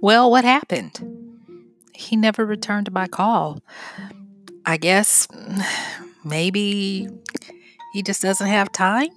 Well, 0.00 0.30
what 0.30 0.44
happened? 0.44 1.00
He 1.92 2.14
never 2.14 2.46
returned 2.46 2.92
my 2.92 3.08
call. 3.08 3.60
I 4.64 4.76
guess 4.76 5.26
maybe 6.24 7.08
he 7.92 8.02
just 8.02 8.22
doesn't 8.22 8.46
have 8.46 8.70
time? 8.70 9.08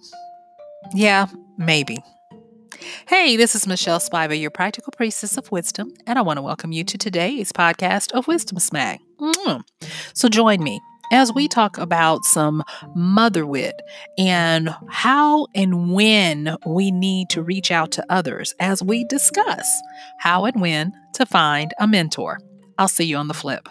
Yeah, 0.94 1.28
maybe. 1.58 2.00
Hey, 3.08 3.38
this 3.38 3.54
is 3.54 3.68
Michelle 3.68 4.00
Spiva, 4.00 4.40
your 4.40 4.50
practical 4.50 4.92
priestess 4.92 5.38
of 5.38 5.52
wisdom, 5.52 5.94
and 6.08 6.18
I 6.18 6.24
want 6.24 6.38
to 6.38 6.42
welcome 6.42 6.72
you 6.72 6.84
to 6.86 6.98
today's 6.98 7.52
podcast 7.52 8.12
of 8.14 8.28
Wisdom 8.28 8.58
Smack. 8.58 9.02
Mm. 9.20 9.64
So 10.14 10.30
join 10.30 10.64
me 10.64 10.82
as 11.12 11.34
we 11.34 11.48
talk 11.48 11.78
about 11.78 12.24
some 12.24 12.64
mother 12.96 13.46
wit 13.46 13.76
and 14.18 14.74
how 14.90 15.46
and 15.54 15.94
when 15.94 16.56
we 16.66 16.90
need 16.90 17.30
to 17.30 17.44
reach 17.44 17.70
out 17.70 17.92
to 17.92 18.06
others 18.10 18.56
as 18.60 18.82
we 18.82 19.04
discuss 19.06 19.68
how 20.20 20.46
and 20.46 20.60
when 20.62 20.92
to 21.14 21.26
find 21.26 21.74
a 21.80 21.88
mentor. 21.88 22.40
I'll 22.78 22.88
see 22.88 23.04
you 23.04 23.18
on 23.18 23.28
the 23.28 23.34
flip. 23.34 23.70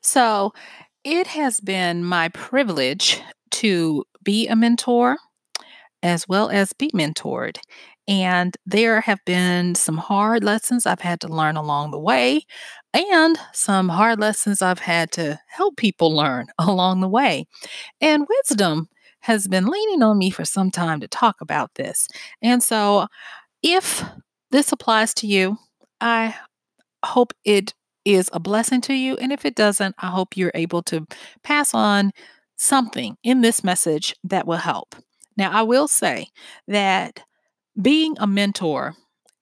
So, 0.00 0.52
it 1.02 1.26
has 1.26 1.60
been 1.60 2.04
my 2.04 2.28
privilege 2.28 3.20
to 3.52 4.04
be 4.22 4.48
a 4.48 4.56
mentor 4.56 5.16
as 6.02 6.28
well 6.28 6.48
as 6.50 6.72
be 6.72 6.90
mentored. 6.90 7.58
And 8.08 8.56
there 8.66 9.00
have 9.00 9.18
been 9.24 9.74
some 9.74 9.96
hard 9.96 10.44
lessons 10.44 10.86
I've 10.86 11.00
had 11.00 11.20
to 11.22 11.28
learn 11.28 11.56
along 11.56 11.90
the 11.90 11.98
way, 11.98 12.42
and 12.94 13.38
some 13.52 13.88
hard 13.88 14.20
lessons 14.20 14.62
I've 14.62 14.78
had 14.78 15.10
to 15.12 15.38
help 15.48 15.76
people 15.76 16.14
learn 16.14 16.46
along 16.58 17.00
the 17.00 17.08
way. 17.08 17.46
And 18.00 18.26
wisdom 18.28 18.88
has 19.20 19.48
been 19.48 19.66
leaning 19.66 20.02
on 20.02 20.18
me 20.18 20.30
for 20.30 20.44
some 20.44 20.70
time 20.70 21.00
to 21.00 21.08
talk 21.08 21.36
about 21.40 21.74
this. 21.74 22.08
And 22.42 22.62
so, 22.62 23.08
if 23.62 24.04
this 24.50 24.72
applies 24.72 25.14
to 25.14 25.26
you, 25.26 25.58
I 26.00 26.34
hope 27.04 27.32
it 27.44 27.74
is 28.04 28.30
a 28.32 28.40
blessing 28.40 28.80
to 28.82 28.94
you. 28.94 29.16
And 29.16 29.32
if 29.32 29.44
it 29.44 29.56
doesn't, 29.56 29.96
I 29.98 30.08
hope 30.08 30.36
you're 30.36 30.52
able 30.54 30.82
to 30.84 31.06
pass 31.42 31.74
on 31.74 32.12
something 32.56 33.16
in 33.22 33.40
this 33.42 33.64
message 33.64 34.14
that 34.24 34.46
will 34.46 34.56
help. 34.58 34.94
Now, 35.36 35.50
I 35.52 35.62
will 35.62 35.88
say 35.88 36.28
that 36.68 37.22
being 37.80 38.16
a 38.18 38.26
mentor 38.26 38.94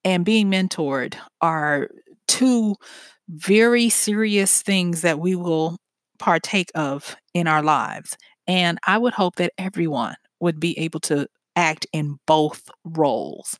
and 0.04 0.24
being 0.24 0.50
mentored 0.50 1.16
are 1.40 1.88
two 2.28 2.76
very 3.28 3.88
serious 3.88 4.62
things 4.62 5.02
that 5.02 5.18
we 5.18 5.34
will 5.34 5.78
partake 6.18 6.70
of 6.74 7.16
in 7.32 7.46
our 7.46 7.62
lives. 7.62 8.16
And 8.46 8.78
I 8.86 8.98
would 8.98 9.14
hope 9.14 9.36
that 9.36 9.52
everyone 9.56 10.14
would 10.40 10.60
be 10.60 10.78
able 10.78 11.00
to 11.00 11.26
act 11.56 11.86
in 11.92 12.18
both 12.26 12.68
roles. 12.84 13.58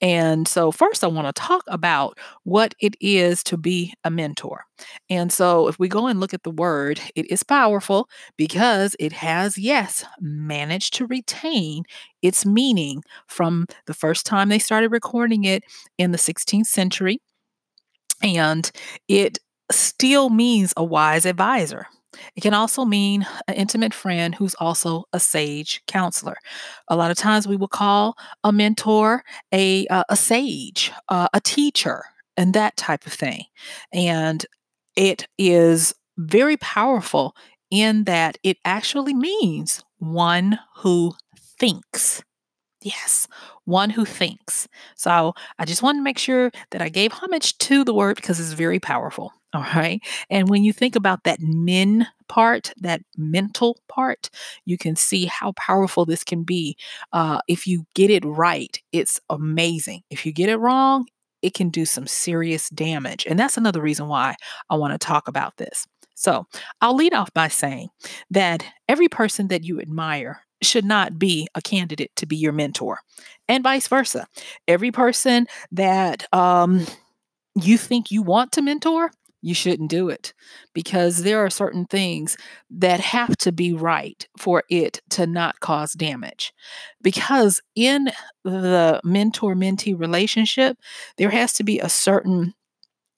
And 0.00 0.46
so, 0.48 0.70
first, 0.70 1.04
I 1.04 1.08
want 1.08 1.26
to 1.28 1.32
talk 1.40 1.64
about 1.68 2.18
what 2.44 2.74
it 2.80 2.94
is 3.00 3.42
to 3.44 3.56
be 3.56 3.94
a 4.04 4.10
mentor. 4.10 4.64
And 5.08 5.32
so, 5.32 5.68
if 5.68 5.78
we 5.78 5.88
go 5.88 6.06
and 6.06 6.20
look 6.20 6.34
at 6.34 6.42
the 6.42 6.50
word, 6.50 7.00
it 7.14 7.30
is 7.30 7.42
powerful 7.42 8.08
because 8.36 8.96
it 8.98 9.12
has, 9.12 9.58
yes, 9.58 10.04
managed 10.20 10.94
to 10.94 11.06
retain 11.06 11.84
its 12.22 12.44
meaning 12.46 13.02
from 13.28 13.66
the 13.86 13.94
first 13.94 14.26
time 14.26 14.48
they 14.48 14.58
started 14.58 14.90
recording 14.92 15.44
it 15.44 15.64
in 15.98 16.12
the 16.12 16.18
16th 16.18 16.68
century. 16.68 17.20
And 18.22 18.70
it 19.08 19.38
still 19.70 20.30
means 20.30 20.72
a 20.76 20.84
wise 20.84 21.26
advisor. 21.26 21.86
It 22.36 22.40
can 22.40 22.54
also 22.54 22.84
mean 22.84 23.26
an 23.46 23.54
intimate 23.54 23.94
friend 23.94 24.34
who's 24.34 24.54
also 24.54 25.04
a 25.12 25.20
sage 25.20 25.82
counselor. 25.86 26.36
A 26.88 26.96
lot 26.96 27.10
of 27.10 27.16
times 27.16 27.46
we 27.46 27.56
will 27.56 27.68
call 27.68 28.16
a 28.44 28.52
mentor 28.52 29.22
a, 29.52 29.86
uh, 29.88 30.04
a 30.08 30.16
sage, 30.16 30.92
uh, 31.08 31.28
a 31.32 31.40
teacher, 31.40 32.04
and 32.36 32.54
that 32.54 32.76
type 32.76 33.06
of 33.06 33.12
thing. 33.12 33.44
And 33.92 34.44
it 34.96 35.26
is 35.38 35.94
very 36.18 36.56
powerful 36.56 37.34
in 37.70 38.04
that 38.04 38.38
it 38.42 38.58
actually 38.64 39.14
means 39.14 39.84
one 39.98 40.58
who 40.76 41.14
thinks. 41.58 42.22
Yes, 42.82 43.28
one 43.64 43.90
who 43.90 44.04
thinks. 44.04 44.66
So 44.96 45.34
I 45.58 45.64
just 45.66 45.82
want 45.82 45.98
to 45.98 46.02
make 46.02 46.18
sure 46.18 46.50
that 46.70 46.80
I 46.80 46.88
gave 46.88 47.12
homage 47.12 47.58
to 47.58 47.84
the 47.84 47.94
word 47.94 48.16
because 48.16 48.40
it's 48.40 48.52
very 48.52 48.80
powerful. 48.80 49.32
All 49.52 49.66
right. 49.74 50.00
And 50.28 50.48
when 50.48 50.62
you 50.62 50.72
think 50.72 50.94
about 50.94 51.24
that 51.24 51.40
men 51.40 52.06
part, 52.28 52.72
that 52.80 53.02
mental 53.16 53.78
part, 53.88 54.30
you 54.64 54.78
can 54.78 54.94
see 54.94 55.26
how 55.26 55.52
powerful 55.52 56.06
this 56.06 56.22
can 56.22 56.44
be. 56.44 56.76
Uh, 57.12 57.40
if 57.48 57.66
you 57.66 57.84
get 57.94 58.10
it 58.10 58.24
right, 58.24 58.80
it's 58.92 59.20
amazing. 59.28 60.02
If 60.08 60.24
you 60.24 60.32
get 60.32 60.48
it 60.48 60.58
wrong, 60.58 61.06
it 61.42 61.54
can 61.54 61.68
do 61.68 61.84
some 61.84 62.06
serious 62.06 62.68
damage. 62.70 63.26
And 63.26 63.38
that's 63.38 63.56
another 63.56 63.80
reason 63.82 64.06
why 64.06 64.36
I 64.68 64.76
want 64.76 64.92
to 64.92 65.04
talk 65.04 65.26
about 65.26 65.56
this. 65.56 65.86
So 66.14 66.46
I'll 66.80 66.94
lead 66.94 67.14
off 67.14 67.32
by 67.34 67.48
saying 67.48 67.88
that 68.30 68.64
every 68.88 69.08
person 69.08 69.48
that 69.48 69.64
you 69.64 69.80
admire 69.80 70.42
should 70.62 70.84
not 70.84 71.18
be 71.18 71.48
a 71.54 71.62
candidate 71.62 72.12
to 72.16 72.26
be 72.26 72.36
your 72.36 72.52
mentor, 72.52 72.98
and 73.48 73.64
vice 73.64 73.88
versa. 73.88 74.26
Every 74.68 74.92
person 74.92 75.46
that 75.72 76.32
um, 76.34 76.84
you 77.54 77.78
think 77.78 78.10
you 78.10 78.22
want 78.22 78.52
to 78.52 78.62
mentor 78.62 79.10
you 79.42 79.54
shouldn't 79.54 79.90
do 79.90 80.08
it 80.08 80.34
because 80.74 81.22
there 81.22 81.44
are 81.44 81.50
certain 81.50 81.86
things 81.86 82.36
that 82.70 83.00
have 83.00 83.36
to 83.38 83.52
be 83.52 83.72
right 83.72 84.28
for 84.38 84.64
it 84.70 85.00
to 85.10 85.26
not 85.26 85.60
cause 85.60 85.92
damage. 85.92 86.52
Because 87.02 87.60
in 87.74 88.10
the 88.44 89.00
mentor 89.04 89.54
mentee 89.54 89.98
relationship, 89.98 90.76
there 91.16 91.30
has 91.30 91.52
to 91.54 91.64
be 91.64 91.78
a 91.80 91.88
certain 91.88 92.54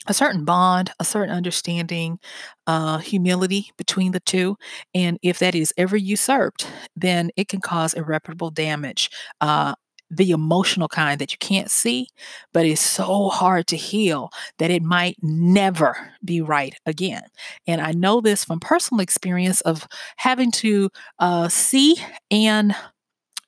a 0.08 0.14
certain 0.14 0.44
bond, 0.44 0.90
a 0.98 1.04
certain 1.04 1.34
understanding, 1.34 2.18
uh, 2.66 2.98
humility 2.98 3.70
between 3.76 4.12
the 4.12 4.20
two. 4.20 4.56
And 4.94 5.18
if 5.22 5.38
that 5.38 5.54
is 5.54 5.72
ever 5.76 5.96
usurped, 5.96 6.66
then 6.96 7.30
it 7.36 7.48
can 7.48 7.60
cause 7.60 7.94
irreparable 7.94 8.50
damage 8.50 9.10
uh, 9.40 9.74
the 10.12 10.30
emotional 10.30 10.88
kind 10.88 11.18
that 11.20 11.32
you 11.32 11.38
can't 11.38 11.70
see, 11.70 12.06
but 12.52 12.66
is 12.66 12.80
so 12.80 13.30
hard 13.30 13.66
to 13.68 13.76
heal 13.76 14.30
that 14.58 14.70
it 14.70 14.82
might 14.82 15.16
never 15.22 15.96
be 16.24 16.40
right 16.42 16.74
again. 16.84 17.22
And 17.66 17.80
I 17.80 17.92
know 17.92 18.20
this 18.20 18.44
from 18.44 18.60
personal 18.60 19.00
experience 19.00 19.62
of 19.62 19.86
having 20.16 20.52
to 20.52 20.90
uh, 21.18 21.48
see 21.48 21.96
and 22.30 22.74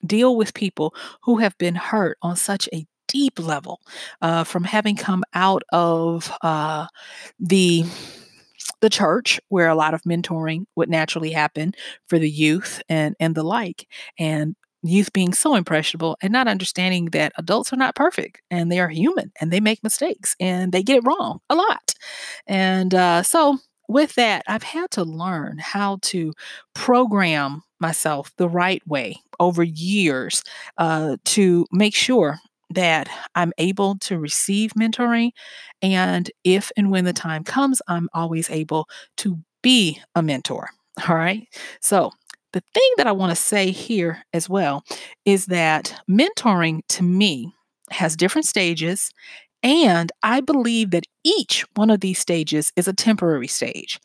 deal 0.05 0.35
with 0.35 0.53
people 0.53 0.93
who 1.21 1.37
have 1.37 1.57
been 1.57 1.75
hurt 1.75 2.17
on 2.21 2.35
such 2.35 2.67
a 2.73 2.85
deep 3.07 3.39
level 3.39 3.79
uh, 4.21 4.43
from 4.43 4.63
having 4.63 4.95
come 4.95 5.23
out 5.33 5.63
of 5.71 6.31
uh, 6.41 6.87
the 7.39 7.85
the 8.81 8.89
church 8.89 9.39
where 9.49 9.67
a 9.67 9.75
lot 9.75 9.93
of 9.93 10.01
mentoring 10.01 10.65
would 10.75 10.89
naturally 10.89 11.31
happen 11.31 11.73
for 12.07 12.17
the 12.17 12.29
youth 12.29 12.81
and 12.89 13.15
and 13.19 13.35
the 13.35 13.43
like 13.43 13.87
and 14.17 14.55
youth 14.87 15.13
being 15.13 15.33
so 15.33 15.55
impressionable 15.55 16.17
and 16.21 16.31
not 16.31 16.47
understanding 16.47 17.05
that 17.07 17.33
adults 17.37 17.73
are 17.73 17.77
not 17.77 17.95
perfect 17.95 18.41
and 18.51 18.71
they 18.71 18.79
are 18.79 18.89
human 18.89 19.31
and 19.41 19.51
they 19.51 19.59
make 19.59 19.83
mistakes 19.83 20.35
and 20.39 20.71
they 20.71 20.83
get 20.83 20.97
it 20.97 21.05
wrong 21.05 21.39
a 21.49 21.55
lot. 21.55 21.93
And 22.47 22.93
uh, 22.93 23.23
so, 23.23 23.57
with 23.87 24.15
that, 24.15 24.43
I've 24.47 24.63
had 24.63 24.89
to 24.91 25.03
learn 25.03 25.59
how 25.59 25.99
to 26.03 26.33
program 26.73 27.61
myself 27.79 28.31
the 28.37 28.49
right 28.49 28.81
way 28.87 29.17
over 29.39 29.63
years 29.63 30.41
uh, 30.77 31.17
to 31.25 31.65
make 31.71 31.93
sure 31.95 32.39
that 32.71 33.09
I'm 33.35 33.53
able 33.59 33.97
to 33.99 34.17
receive 34.17 34.73
mentoring. 34.73 35.31
And 35.81 36.31
if 36.43 36.71
and 36.77 36.89
when 36.91 37.05
the 37.05 37.13
time 37.13 37.43
comes, 37.43 37.81
I'm 37.87 38.09
always 38.13 38.49
able 38.49 38.87
to 39.17 39.37
be 39.61 40.01
a 40.15 40.21
mentor. 40.23 40.69
All 41.07 41.15
right. 41.15 41.47
So, 41.81 42.11
the 42.55 42.63
thing 42.73 42.89
that 42.95 43.05
I 43.05 43.11
want 43.11 43.31
to 43.31 43.35
say 43.35 43.69
here 43.69 44.23
as 44.33 44.47
well 44.49 44.85
is 45.25 45.47
that 45.47 45.93
mentoring 46.09 46.79
to 46.87 47.03
me 47.03 47.53
has 47.91 48.15
different 48.15 48.47
stages. 48.47 49.11
And 49.61 50.09
I 50.23 50.39
believe 50.39 50.91
that 50.91 51.03
each 51.25 51.65
one 51.75 51.89
of 51.89 51.99
these 51.99 52.17
stages 52.17 52.71
is 52.77 52.87
a 52.87 52.93
temporary 52.93 53.49
stage. 53.49 53.99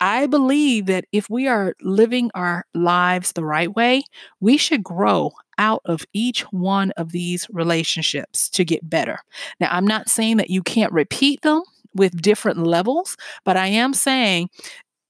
I 0.00 0.26
believe 0.26 0.84
that 0.84 1.06
if 1.12 1.30
we 1.30 1.48
are 1.48 1.74
living 1.80 2.30
our 2.34 2.66
lives 2.74 3.32
the 3.32 3.44
right 3.44 3.74
way, 3.74 4.02
we 4.38 4.58
should 4.58 4.84
grow 4.84 5.32
out 5.56 5.80
of 5.86 6.04
each 6.12 6.42
one 6.52 6.90
of 6.98 7.12
these 7.12 7.46
relationships 7.50 8.50
to 8.50 8.66
get 8.66 8.90
better. 8.90 9.18
Now, 9.60 9.68
I'm 9.70 9.86
not 9.86 10.10
saying 10.10 10.36
that 10.36 10.50
you 10.50 10.62
can't 10.62 10.92
repeat 10.92 11.40
them 11.40 11.62
with 11.94 12.20
different 12.20 12.66
levels, 12.66 13.16
but 13.46 13.56
I 13.56 13.68
am 13.68 13.94
saying 13.94 14.50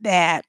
that 0.02 0.44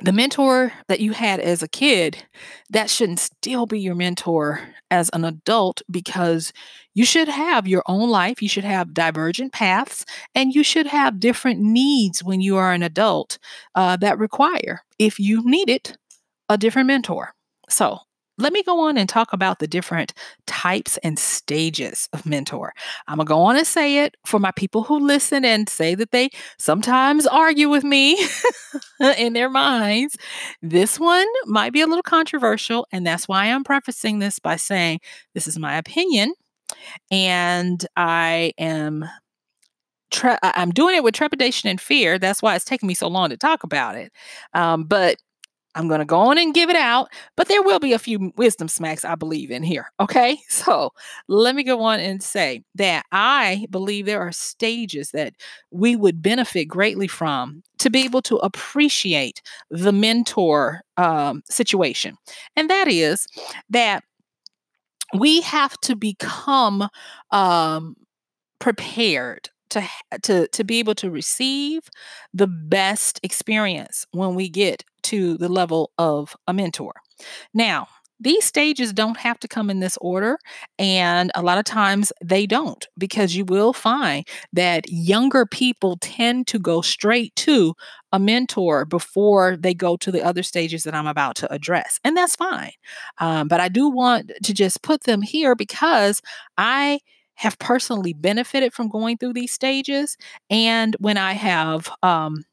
the 0.00 0.12
mentor 0.12 0.72
that 0.88 1.00
you 1.00 1.12
had 1.12 1.40
as 1.40 1.62
a 1.62 1.68
kid, 1.68 2.24
that 2.70 2.90
shouldn't 2.90 3.20
still 3.20 3.66
be 3.66 3.80
your 3.80 3.94
mentor 3.94 4.60
as 4.90 5.08
an 5.12 5.24
adult 5.24 5.82
because 5.90 6.52
you 6.94 7.04
should 7.04 7.28
have 7.28 7.68
your 7.68 7.82
own 7.86 8.08
life. 8.08 8.42
You 8.42 8.48
should 8.48 8.64
have 8.64 8.94
divergent 8.94 9.52
paths 9.52 10.04
and 10.34 10.54
you 10.54 10.64
should 10.64 10.86
have 10.86 11.20
different 11.20 11.60
needs 11.60 12.24
when 12.24 12.40
you 12.40 12.56
are 12.56 12.72
an 12.72 12.82
adult 12.82 13.38
uh, 13.74 13.96
that 13.98 14.18
require, 14.18 14.80
if 14.98 15.18
you 15.18 15.42
need 15.44 15.70
it, 15.70 15.96
a 16.48 16.58
different 16.58 16.88
mentor. 16.88 17.34
So 17.68 17.98
let 18.38 18.52
me 18.52 18.62
go 18.62 18.80
on 18.80 18.96
and 18.96 19.08
talk 19.08 19.32
about 19.32 19.58
the 19.58 19.66
different 19.66 20.12
types 20.46 20.96
and 20.98 21.18
stages 21.18 22.08
of 22.12 22.26
mentor. 22.26 22.72
I'm 23.06 23.16
going 23.18 23.26
to 23.26 23.28
go 23.28 23.42
on 23.42 23.56
and 23.56 23.66
say 23.66 24.04
it 24.04 24.16
for 24.26 24.40
my 24.40 24.50
people 24.52 24.82
who 24.82 24.98
listen 24.98 25.44
and 25.44 25.68
say 25.68 25.94
that 25.94 26.10
they 26.10 26.30
sometimes 26.58 27.26
argue 27.26 27.68
with 27.68 27.84
me 27.84 28.18
in 29.18 29.34
their 29.34 29.48
minds. 29.48 30.16
This 30.62 30.98
one 30.98 31.26
might 31.46 31.72
be 31.72 31.80
a 31.80 31.86
little 31.86 32.02
controversial, 32.02 32.86
and 32.90 33.06
that's 33.06 33.28
why 33.28 33.46
I'm 33.46 33.64
prefacing 33.64 34.18
this 34.18 34.38
by 34.38 34.56
saying 34.56 35.00
this 35.34 35.46
is 35.46 35.58
my 35.58 35.76
opinion, 35.76 36.34
and 37.10 37.84
I 37.96 38.52
am. 38.58 39.04
Tre- 40.10 40.38
I'm 40.42 40.70
doing 40.70 40.94
it 40.94 41.02
with 41.02 41.14
trepidation 41.14 41.68
and 41.68 41.80
fear. 41.80 42.20
That's 42.20 42.40
why 42.40 42.54
it's 42.54 42.64
taking 42.64 42.86
me 42.86 42.94
so 42.94 43.08
long 43.08 43.30
to 43.30 43.36
talk 43.36 43.64
about 43.64 43.96
it. 43.96 44.12
Um, 44.52 44.84
but 44.84 45.16
I'm 45.74 45.88
going 45.88 46.00
to 46.00 46.04
go 46.04 46.18
on 46.18 46.38
and 46.38 46.54
give 46.54 46.70
it 46.70 46.76
out, 46.76 47.08
but 47.36 47.48
there 47.48 47.62
will 47.62 47.78
be 47.80 47.92
a 47.92 47.98
few 47.98 48.32
wisdom 48.36 48.68
smacks 48.68 49.04
I 49.04 49.14
believe 49.14 49.50
in 49.50 49.62
here. 49.62 49.90
Okay. 50.00 50.38
So 50.54 50.92
let 51.28 51.54
me 51.54 51.62
go 51.62 51.82
on 51.82 52.00
and 52.00 52.22
say 52.22 52.62
that 52.76 53.04
I 53.12 53.66
believe 53.70 54.06
there 54.06 54.20
are 54.20 54.32
stages 54.32 55.10
that 55.10 55.34
we 55.70 55.94
would 55.94 56.22
benefit 56.22 56.66
greatly 56.66 57.08
from 57.08 57.62
to 57.78 57.90
be 57.90 58.04
able 58.04 58.22
to 58.22 58.36
appreciate 58.36 59.42
the 59.70 59.92
mentor 59.92 60.82
um, 60.96 61.42
situation. 61.50 62.16
And 62.56 62.70
that 62.70 62.88
is 62.88 63.26
that 63.68 64.04
we 65.12 65.40
have 65.42 65.78
to 65.82 65.96
become 65.96 66.88
um, 67.30 67.96
prepared 68.58 69.50
to 69.74 69.88
to 70.22 70.48
to 70.48 70.64
be 70.64 70.78
able 70.78 70.94
to 70.96 71.10
receive 71.10 71.82
the 72.32 72.46
best 72.46 73.20
experience 73.22 74.06
when 74.12 74.34
we 74.34 74.48
get 74.48 74.84
to 75.04 75.36
the 75.38 75.48
level 75.48 75.92
of 75.98 76.34
a 76.48 76.54
mentor. 76.54 76.94
Now, 77.52 77.88
these 78.20 78.44
stages 78.44 78.92
don't 78.92 79.18
have 79.18 79.38
to 79.40 79.48
come 79.48 79.70
in 79.70 79.80
this 79.80 79.98
order. 80.00 80.38
And 80.78 81.30
a 81.34 81.42
lot 81.42 81.58
of 81.58 81.64
times 81.64 82.12
they 82.22 82.46
don't, 82.46 82.86
because 82.96 83.34
you 83.34 83.44
will 83.44 83.72
find 83.72 84.26
that 84.52 84.84
younger 84.88 85.46
people 85.46 85.98
tend 86.00 86.46
to 86.48 86.58
go 86.58 86.80
straight 86.80 87.34
to 87.36 87.74
a 88.12 88.18
mentor 88.18 88.84
before 88.84 89.56
they 89.56 89.74
go 89.74 89.96
to 89.96 90.12
the 90.12 90.22
other 90.24 90.42
stages 90.42 90.84
that 90.84 90.94
I'm 90.94 91.06
about 91.06 91.36
to 91.36 91.52
address. 91.52 91.98
And 92.04 92.16
that's 92.16 92.36
fine. 92.36 92.72
Um, 93.18 93.48
but 93.48 93.60
I 93.60 93.68
do 93.68 93.88
want 93.88 94.32
to 94.42 94.54
just 94.54 94.82
put 94.82 95.02
them 95.02 95.20
here 95.20 95.54
because 95.54 96.22
I 96.56 97.00
have 97.36 97.58
personally 97.58 98.12
benefited 98.12 98.72
from 98.72 98.88
going 98.88 99.16
through 99.18 99.32
these 99.32 99.52
stages. 99.52 100.16
And 100.50 100.96
when 101.00 101.16
I 101.16 101.32
have 101.32 101.90
um, 102.02 102.44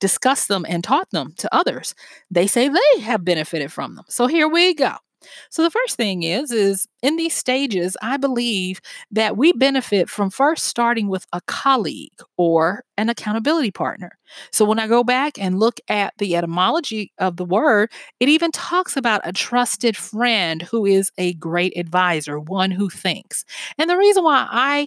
discussed 0.00 0.48
them 0.48 0.64
and 0.68 0.82
taught 0.82 1.10
them 1.10 1.34
to 1.38 1.54
others, 1.54 1.94
they 2.30 2.46
say 2.46 2.68
they 2.68 3.00
have 3.00 3.24
benefited 3.24 3.72
from 3.72 3.96
them. 3.96 4.04
So 4.08 4.26
here 4.26 4.48
we 4.48 4.74
go. 4.74 4.96
So 5.50 5.62
the 5.62 5.70
first 5.70 5.96
thing 5.96 6.22
is 6.22 6.50
is 6.50 6.86
in 7.02 7.16
these 7.16 7.34
stages 7.34 7.96
I 8.02 8.16
believe 8.16 8.80
that 9.10 9.36
we 9.36 9.52
benefit 9.52 10.08
from 10.08 10.30
first 10.30 10.66
starting 10.66 11.08
with 11.08 11.26
a 11.32 11.40
colleague 11.46 12.12
or 12.36 12.84
an 12.96 13.08
accountability 13.08 13.70
partner. 13.70 14.12
So 14.52 14.64
when 14.64 14.78
I 14.78 14.86
go 14.86 15.02
back 15.04 15.38
and 15.38 15.58
look 15.58 15.80
at 15.88 16.14
the 16.18 16.36
etymology 16.36 17.12
of 17.18 17.36
the 17.36 17.44
word, 17.44 17.90
it 18.20 18.28
even 18.28 18.50
talks 18.52 18.96
about 18.96 19.20
a 19.24 19.32
trusted 19.32 19.96
friend 19.96 20.62
who 20.62 20.86
is 20.86 21.10
a 21.18 21.34
great 21.34 21.76
advisor, 21.76 22.38
one 22.38 22.70
who 22.70 22.88
thinks. 22.88 23.44
And 23.78 23.88
the 23.90 23.96
reason 23.96 24.24
why 24.24 24.46
I 24.50 24.86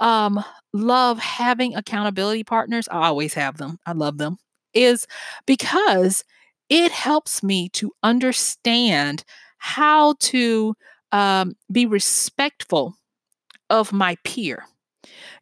um 0.00 0.42
love 0.72 1.18
having 1.18 1.74
accountability 1.74 2.44
partners, 2.44 2.88
I 2.90 3.06
always 3.06 3.34
have 3.34 3.56
them. 3.58 3.78
I 3.86 3.92
love 3.92 4.18
them. 4.18 4.38
Is 4.74 5.06
because 5.46 6.24
it 6.68 6.90
helps 6.90 7.42
me 7.42 7.68
to 7.70 7.92
understand 8.02 9.24
how 9.64 10.14
to 10.20 10.74
um, 11.10 11.54
be 11.72 11.86
respectful 11.86 12.94
of 13.70 13.92
my 13.92 14.16
peer. 14.24 14.64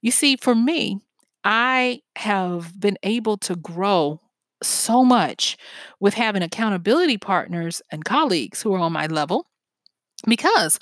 You 0.02 0.10
see, 0.12 0.36
for 0.36 0.54
me, 0.54 1.00
I 1.44 2.02
have 2.16 2.78
been 2.80 2.98
able 3.02 3.36
to 3.38 3.56
grow 3.56 4.20
so 4.62 5.04
much 5.04 5.56
with 6.00 6.14
having 6.14 6.42
accountability 6.42 7.18
partners 7.18 7.82
and 7.90 8.04
colleagues 8.04 8.62
who 8.62 8.74
are 8.74 8.78
on 8.80 8.92
my 8.92 9.06
level 9.06 9.46
because 10.26 10.78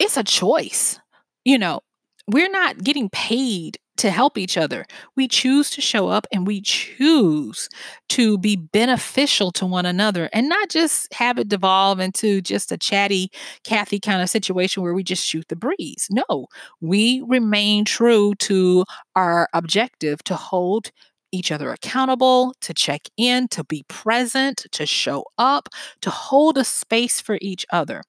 it's 0.00 0.16
a 0.16 0.24
choice. 0.24 1.00
You 1.44 1.58
know, 1.58 1.80
we're 2.28 2.50
not 2.50 2.82
getting 2.84 3.08
paid 3.10 3.78
to 3.98 4.10
help 4.10 4.38
each 4.38 4.56
other. 4.56 4.86
We 5.16 5.26
choose 5.26 5.70
to 5.70 5.80
show 5.80 6.08
up 6.08 6.26
and 6.32 6.46
we 6.46 6.60
choose 6.60 7.68
to 8.10 8.38
be 8.38 8.54
beneficial 8.54 9.50
to 9.52 9.66
one 9.66 9.86
another 9.86 10.30
and 10.32 10.48
not 10.48 10.68
just 10.68 11.12
have 11.12 11.36
it 11.38 11.48
devolve 11.48 11.98
into 11.98 12.40
just 12.40 12.70
a 12.70 12.78
chatty 12.78 13.32
Kathy 13.64 13.98
kind 13.98 14.22
of 14.22 14.30
situation 14.30 14.84
where 14.84 14.94
we 14.94 15.02
just 15.02 15.26
shoot 15.26 15.48
the 15.48 15.56
breeze. 15.56 16.06
No, 16.10 16.46
we 16.80 17.22
remain 17.26 17.84
true 17.84 18.34
to 18.36 18.84
our 19.16 19.48
objective 19.52 20.22
to 20.24 20.36
hold 20.36 20.92
each 21.32 21.52
other 21.52 21.72
accountable, 21.72 22.54
to 22.60 22.74
check 22.74 23.02
in, 23.16 23.48
to 23.48 23.64
be 23.64 23.84
present, 23.88 24.66
to 24.72 24.86
show 24.86 25.24
up, 25.38 25.68
to 26.00 26.10
hold 26.10 26.58
a 26.58 26.64
space 26.64 27.20
for 27.20 27.38
each 27.40 27.66
other. 27.70 28.02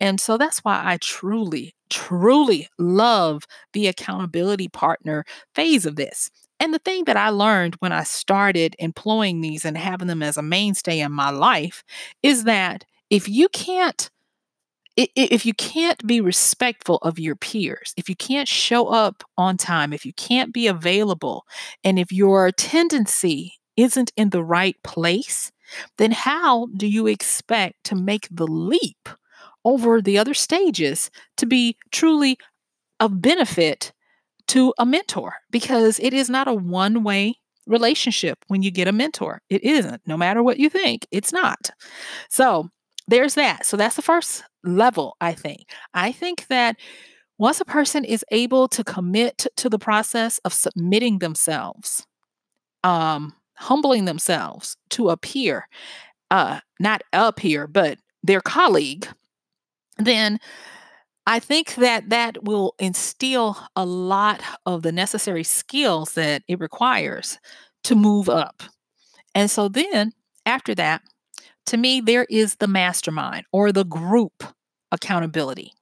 And 0.00 0.20
so 0.20 0.36
that's 0.36 0.60
why 0.60 0.82
I 0.84 0.98
truly, 1.00 1.74
truly 1.90 2.68
love 2.78 3.44
the 3.72 3.86
accountability 3.86 4.68
partner 4.68 5.24
phase 5.54 5.86
of 5.86 5.96
this. 5.96 6.30
And 6.60 6.72
the 6.72 6.78
thing 6.78 7.04
that 7.04 7.16
I 7.16 7.30
learned 7.30 7.76
when 7.80 7.92
I 7.92 8.04
started 8.04 8.76
employing 8.78 9.40
these 9.40 9.64
and 9.64 9.76
having 9.76 10.08
them 10.08 10.22
as 10.22 10.36
a 10.36 10.42
mainstay 10.42 11.00
in 11.00 11.12
my 11.12 11.30
life 11.30 11.84
is 12.22 12.44
that 12.44 12.84
if 13.10 13.28
you 13.28 13.48
can't 13.50 14.10
if 14.96 15.44
you 15.44 15.54
can't 15.54 16.06
be 16.06 16.20
respectful 16.20 16.98
of 16.98 17.18
your 17.18 17.34
peers, 17.34 17.92
if 17.96 18.08
you 18.08 18.14
can't 18.14 18.48
show 18.48 18.88
up 18.88 19.24
on 19.36 19.56
time, 19.56 19.92
if 19.92 20.06
you 20.06 20.12
can't 20.12 20.52
be 20.52 20.66
available, 20.66 21.44
and 21.82 21.98
if 21.98 22.12
your 22.12 22.52
tendency 22.52 23.54
isn't 23.76 24.12
in 24.16 24.30
the 24.30 24.44
right 24.44 24.76
place, 24.84 25.50
then 25.98 26.12
how 26.12 26.66
do 26.76 26.86
you 26.86 27.06
expect 27.06 27.82
to 27.84 27.96
make 27.96 28.28
the 28.30 28.46
leap 28.46 29.08
over 29.64 30.00
the 30.00 30.18
other 30.18 30.34
stages 30.34 31.10
to 31.36 31.46
be 31.46 31.76
truly 31.90 32.38
of 33.00 33.20
benefit 33.20 33.92
to 34.46 34.72
a 34.78 34.86
mentor? 34.86 35.34
Because 35.50 35.98
it 35.98 36.14
is 36.14 36.30
not 36.30 36.46
a 36.46 36.54
one 36.54 37.02
way 37.02 37.34
relationship 37.66 38.44
when 38.46 38.62
you 38.62 38.70
get 38.70 38.86
a 38.86 38.92
mentor. 38.92 39.40
It 39.48 39.64
isn't, 39.64 40.02
no 40.06 40.16
matter 40.16 40.42
what 40.42 40.58
you 40.58 40.68
think, 40.68 41.06
it's 41.10 41.32
not. 41.32 41.70
So, 42.28 42.68
there's 43.06 43.34
that. 43.34 43.66
So 43.66 43.76
that's 43.76 43.96
the 43.96 44.02
first 44.02 44.44
level, 44.64 45.16
I 45.20 45.32
think. 45.32 45.66
I 45.92 46.12
think 46.12 46.46
that 46.48 46.76
once 47.38 47.60
a 47.60 47.64
person 47.64 48.04
is 48.04 48.24
able 48.30 48.68
to 48.68 48.84
commit 48.84 49.46
to 49.56 49.68
the 49.68 49.78
process 49.78 50.38
of 50.38 50.52
submitting 50.52 51.18
themselves, 51.18 52.06
um, 52.82 53.34
humbling 53.56 54.04
themselves 54.04 54.76
to 54.90 55.10
a 55.10 55.16
peer, 55.16 55.68
uh, 56.30 56.60
not 56.80 57.02
a 57.12 57.32
peer, 57.32 57.66
but 57.66 57.98
their 58.22 58.40
colleague, 58.40 59.06
then 59.98 60.38
I 61.26 61.38
think 61.38 61.76
that 61.76 62.10
that 62.10 62.44
will 62.44 62.74
instill 62.78 63.56
a 63.76 63.84
lot 63.84 64.42
of 64.66 64.82
the 64.82 64.92
necessary 64.92 65.44
skills 65.44 66.14
that 66.14 66.42
it 66.48 66.60
requires 66.60 67.38
to 67.84 67.94
move 67.94 68.28
up. 68.28 68.62
And 69.34 69.50
so 69.50 69.68
then 69.68 70.12
after 70.46 70.74
that, 70.74 71.02
to 71.66 71.76
me, 71.76 72.00
there 72.00 72.26
is 72.30 72.56
the 72.56 72.68
mastermind 72.68 73.46
or 73.52 73.72
the 73.72 73.84
group 73.84 74.44
accountability. 74.92 75.72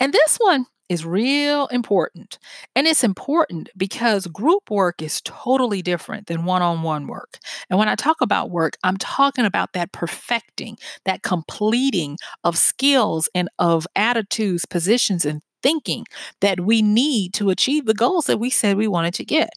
And 0.00 0.12
this 0.12 0.36
one 0.38 0.66
is 0.88 1.06
real 1.06 1.68
important. 1.68 2.38
And 2.76 2.86
it's 2.86 3.02
important 3.02 3.70
because 3.76 4.26
group 4.26 4.70
work 4.70 5.00
is 5.00 5.22
totally 5.22 5.80
different 5.80 6.26
than 6.26 6.44
one 6.44 6.60
on 6.60 6.82
one 6.82 7.06
work. 7.06 7.38
And 7.70 7.78
when 7.78 7.88
I 7.88 7.94
talk 7.94 8.20
about 8.20 8.50
work, 8.50 8.76
I'm 8.84 8.98
talking 8.98 9.46
about 9.46 9.72
that 9.72 9.92
perfecting, 9.92 10.76
that 11.06 11.22
completing 11.22 12.18
of 12.44 12.58
skills 12.58 13.28
and 13.34 13.48
of 13.58 13.86
attitudes, 13.96 14.66
positions, 14.66 15.24
and 15.24 15.40
thinking 15.62 16.04
that 16.40 16.60
we 16.60 16.82
need 16.82 17.32
to 17.34 17.50
achieve 17.50 17.86
the 17.86 17.94
goals 17.94 18.26
that 18.26 18.38
we 18.38 18.50
said 18.50 18.76
we 18.76 18.88
wanted 18.88 19.14
to 19.14 19.24
get. 19.24 19.50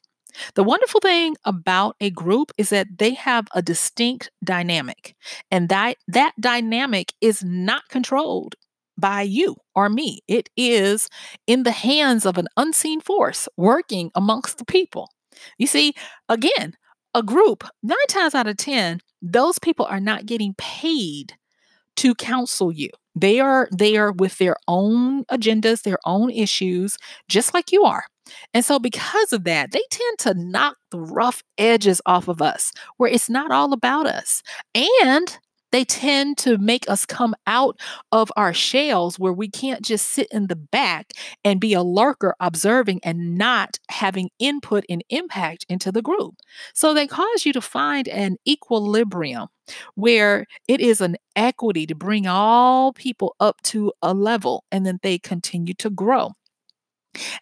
The 0.55 0.63
wonderful 0.63 0.99
thing 0.99 1.35
about 1.45 1.95
a 1.99 2.09
group 2.09 2.51
is 2.57 2.69
that 2.69 2.87
they 2.97 3.13
have 3.13 3.47
a 3.53 3.61
distinct 3.61 4.31
dynamic, 4.43 5.15
and 5.51 5.69
that, 5.69 5.97
that 6.07 6.33
dynamic 6.39 7.13
is 7.21 7.43
not 7.43 7.87
controlled 7.89 8.55
by 8.97 9.21
you 9.21 9.55
or 9.75 9.89
me. 9.89 10.21
It 10.27 10.49
is 10.55 11.09
in 11.47 11.63
the 11.63 11.71
hands 11.71 12.25
of 12.25 12.37
an 12.37 12.47
unseen 12.57 13.01
force 13.01 13.47
working 13.57 14.11
amongst 14.15 14.57
the 14.57 14.65
people. 14.65 15.09
You 15.57 15.67
see, 15.67 15.93
again, 16.29 16.75
a 17.13 17.23
group, 17.23 17.63
nine 17.83 17.97
times 18.07 18.35
out 18.35 18.47
of 18.47 18.57
10, 18.57 18.99
those 19.21 19.59
people 19.59 19.85
are 19.85 19.99
not 19.99 20.25
getting 20.25 20.53
paid 20.57 21.33
to 21.97 22.13
counsel 22.15 22.71
you. 22.71 22.89
They 23.15 23.39
are 23.39 23.69
they 23.75 23.95
are 23.95 24.11
with 24.11 24.37
their 24.37 24.57
own 24.67 25.23
agendas, 25.25 25.83
their 25.83 25.99
own 26.05 26.29
issues, 26.29 26.97
just 27.29 27.53
like 27.53 27.71
you 27.71 27.83
are. 27.83 28.03
And 28.53 28.65
so, 28.65 28.79
because 28.79 29.33
of 29.33 29.43
that, 29.45 29.71
they 29.71 29.81
tend 29.91 30.19
to 30.19 30.33
knock 30.35 30.77
the 30.91 30.99
rough 30.99 31.43
edges 31.57 32.01
off 32.05 32.27
of 32.27 32.41
us 32.41 32.71
where 32.97 33.11
it's 33.11 33.29
not 33.29 33.51
all 33.51 33.73
about 33.73 34.07
us. 34.07 34.41
And 34.75 35.37
they 35.71 35.83
tend 35.83 36.37
to 36.37 36.57
make 36.57 36.89
us 36.89 37.05
come 37.05 37.35
out 37.47 37.77
of 38.13 38.31
our 38.37 38.53
shells 38.53 39.19
where 39.19 39.33
we 39.33 39.49
can't 39.49 39.81
just 39.83 40.07
sit 40.09 40.27
in 40.31 40.47
the 40.47 40.55
back 40.55 41.11
and 41.43 41.59
be 41.59 41.73
a 41.73 41.83
lurker 41.83 42.33
observing 42.39 43.01
and 43.03 43.37
not 43.37 43.77
having 43.89 44.29
input 44.39 44.85
and 44.89 45.03
impact 45.09 45.65
into 45.67 45.91
the 45.91 46.01
group. 46.01 46.35
So 46.73 46.93
they 46.93 47.07
cause 47.07 47.45
you 47.45 47.51
to 47.53 47.61
find 47.61 48.07
an 48.07 48.37
equilibrium 48.47 49.47
where 49.95 50.45
it 50.67 50.79
is 50.79 51.01
an 51.01 51.17
equity 51.35 51.85
to 51.87 51.95
bring 51.95 52.25
all 52.27 52.93
people 52.93 53.35
up 53.39 53.61
to 53.63 53.91
a 54.01 54.13
level 54.13 54.63
and 54.71 54.85
then 54.85 54.99
they 55.03 55.17
continue 55.19 55.73
to 55.75 55.89
grow. 55.89 56.31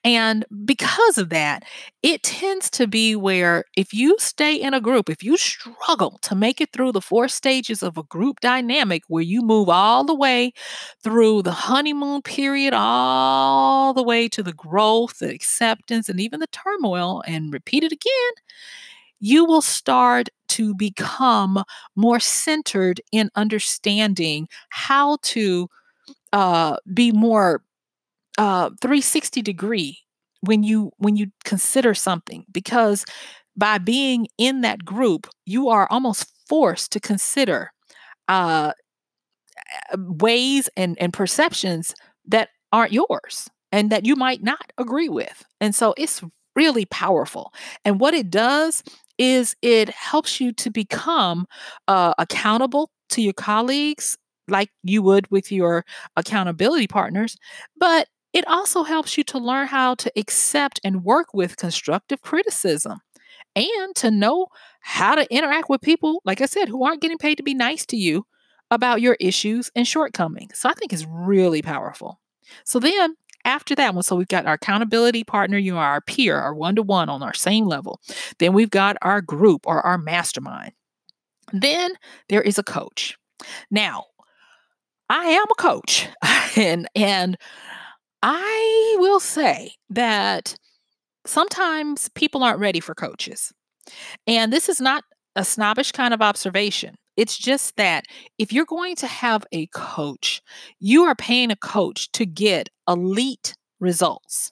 And 0.04 0.46
because 0.66 1.18
of 1.18 1.30
that, 1.30 1.64
it 2.02 2.24
tends 2.24 2.70
to 2.72 2.88
be 2.88 3.16
where 3.16 3.66
if 3.76 3.94
you 3.94 4.16
stay 4.20 4.56
in 4.56 4.74
a 4.74 4.82
group, 4.82 5.10
if 5.10 5.24
you 5.24 5.38
struggle 5.38 6.20
to 6.24 6.36
make 6.36 6.62
it 6.62 6.72
through 6.74 6.92
the 6.92 7.02
four 7.02 7.28
stages 7.28 7.84
of 7.84 7.98
a 7.98 8.04
group 8.04 8.40
dynamic 8.42 9.04
where 9.08 9.24
you 9.24 9.42
move 9.42 9.70
all 9.70 10.04
the 10.04 10.16
way 10.16 10.54
through 11.04 11.42
the 11.44 11.52
honeymoon 11.52 12.22
period, 12.22 12.74
all 12.76 13.94
the 13.94 14.04
way 14.04 14.28
to 14.30 14.44
the 14.44 14.54
growth, 14.54 15.20
the 15.20 15.30
acceptance, 15.34 16.10
and 16.10 16.20
even 16.20 16.40
the 16.40 16.48
turmoil, 16.48 17.24
and 17.28 17.54
repeat 17.54 17.84
it 17.84 17.92
again, 17.92 18.32
you 19.20 19.46
will 19.46 19.62
start 19.62 20.30
to 20.50 20.76
become 20.76 21.64
more 21.96 22.20
centered 22.20 23.02
in 23.12 23.30
understanding 23.36 24.48
how 24.70 25.18
to 25.22 25.70
uh, 26.34 26.78
be 26.94 27.12
more 27.12 27.64
uh 28.38 28.70
360 28.82 29.42
degree 29.42 30.00
when 30.42 30.64
you 30.64 30.92
when 30.98 31.16
you 31.16 31.28
consider 31.46 31.94
something 31.94 32.46
because 32.52 33.06
by 33.56 33.78
being 33.78 34.28
in 34.38 34.62
that 34.62 34.84
group 34.86 35.28
you 35.46 35.70
are 35.70 35.88
almost 35.92 36.32
forced 36.48 36.92
to 36.92 37.00
consider 37.00 37.72
uh 38.30 38.72
ways 39.98 40.70
and 40.78 40.98
and 41.00 41.14
perceptions 41.14 41.94
that 42.26 42.50
aren't 42.72 42.92
yours 42.92 43.50
and 43.72 43.92
that 43.92 44.06
you 44.06 44.16
might 44.16 44.44
not 44.44 44.72
agree 44.78 45.10
with. 45.10 45.44
And 45.60 45.76
so 45.76 45.94
it's 45.98 46.22
really 46.56 46.86
powerful. 46.86 47.54
And 47.86 48.00
what 48.00 48.14
it 48.14 48.30
does 48.30 48.84
is 49.18 49.56
it 49.62 49.90
helps 49.90 50.40
you 50.40 50.52
to 50.54 50.70
become 50.72 51.46
uh, 51.88 52.14
accountable 52.18 52.90
to 53.10 53.22
your 53.22 53.34
colleagues 53.34 54.18
like 54.48 54.70
you 54.84 55.02
would 55.02 55.30
with 55.32 55.52
your 55.52 55.86
accountability 56.18 56.88
partners 56.88 57.38
but 57.78 58.08
it 58.34 58.48
also 58.48 58.84
helps 58.84 59.18
you 59.18 59.24
to 59.26 59.38
learn 59.38 59.68
how 59.68 59.96
to 59.96 60.12
accept 60.16 60.80
and 60.84 61.04
work 61.04 61.34
with 61.34 61.58
constructive 61.58 62.22
criticism 62.22 63.00
and 63.56 63.96
to 63.96 64.10
know 64.10 64.48
how 64.82 65.16
to 65.16 65.32
interact 65.34 65.70
with 65.70 65.82
people, 65.82 66.22
like 66.26 66.42
I 66.42 66.46
said, 66.46 66.68
who 66.68 66.84
aren't 66.84 67.02
getting 67.02 67.20
paid 67.20 67.36
to 67.36 67.44
be 67.44 67.54
nice 67.54 67.86
to 67.88 67.98
you 67.98 68.26
about 68.72 69.02
your 69.02 69.16
issues 69.20 69.72
and 69.76 69.88
shortcomings. 69.88 70.58
So 70.60 70.70
I 70.70 70.74
think 70.74 70.92
it's 70.92 71.06
really 71.08 71.62
powerful. 71.62 72.20
So 72.66 72.80
then 72.80 73.16
after 73.46 73.76
that 73.76 73.94
one, 73.94 74.04
so 74.04 74.16
we've 74.16 74.28
got 74.28 74.46
our 74.46 74.54
accountability 74.54 75.24
partner, 75.24 75.58
you 75.58 75.78
are 75.78 75.86
our 75.86 76.02
peer, 76.02 76.38
our 76.38 76.56
one 76.56 76.76
to 76.76 76.82
one 76.82 77.10
on 77.10 77.22
our 77.22 77.34
same 77.34 77.66
level. 77.66 78.00
Then 78.40 78.54
we've 78.54 78.72
got 78.72 78.98
our 79.02 79.22
group 79.22 79.68
or 79.68 79.82
our 79.82 79.98
mastermind. 79.98 80.72
Then 81.52 81.92
there 82.30 82.42
is 82.42 82.58
a 82.58 82.64
coach. 82.64 83.18
Now, 83.70 84.06
I 85.10 85.26
am 85.26 85.46
a 85.52 85.62
coach 85.62 86.08
and 86.56 86.88
and 86.96 87.38
I 88.24 88.96
will 89.00 89.20
say 89.20 89.74
that 89.90 90.56
sometimes 91.26 92.10
people 92.10 92.44
aren't 92.44 92.60
ready 92.60 92.80
for 92.80 92.96
coaches. 92.96 93.54
And 94.28 94.54
this 94.54 94.70
is 94.70 94.82
not 94.82 95.04
a 95.36 95.46
snobbish 95.46 95.92
kind 95.92 96.14
of 96.14 96.22
observation. 96.22 96.96
It's 97.18 97.38
just 97.38 97.76
that 97.78 98.06
if 98.38 98.54
you're 98.54 98.66
going 98.66 98.96
to 98.98 99.08
have 99.08 99.46
a 99.52 99.68
coach, 99.68 100.42
you 100.80 101.04
are 101.04 101.16
paying 101.16 101.52
a 101.52 101.56
coach 101.58 102.12
to 102.14 102.26
get 102.26 102.70
elite 102.88 103.56
results. 103.80 104.52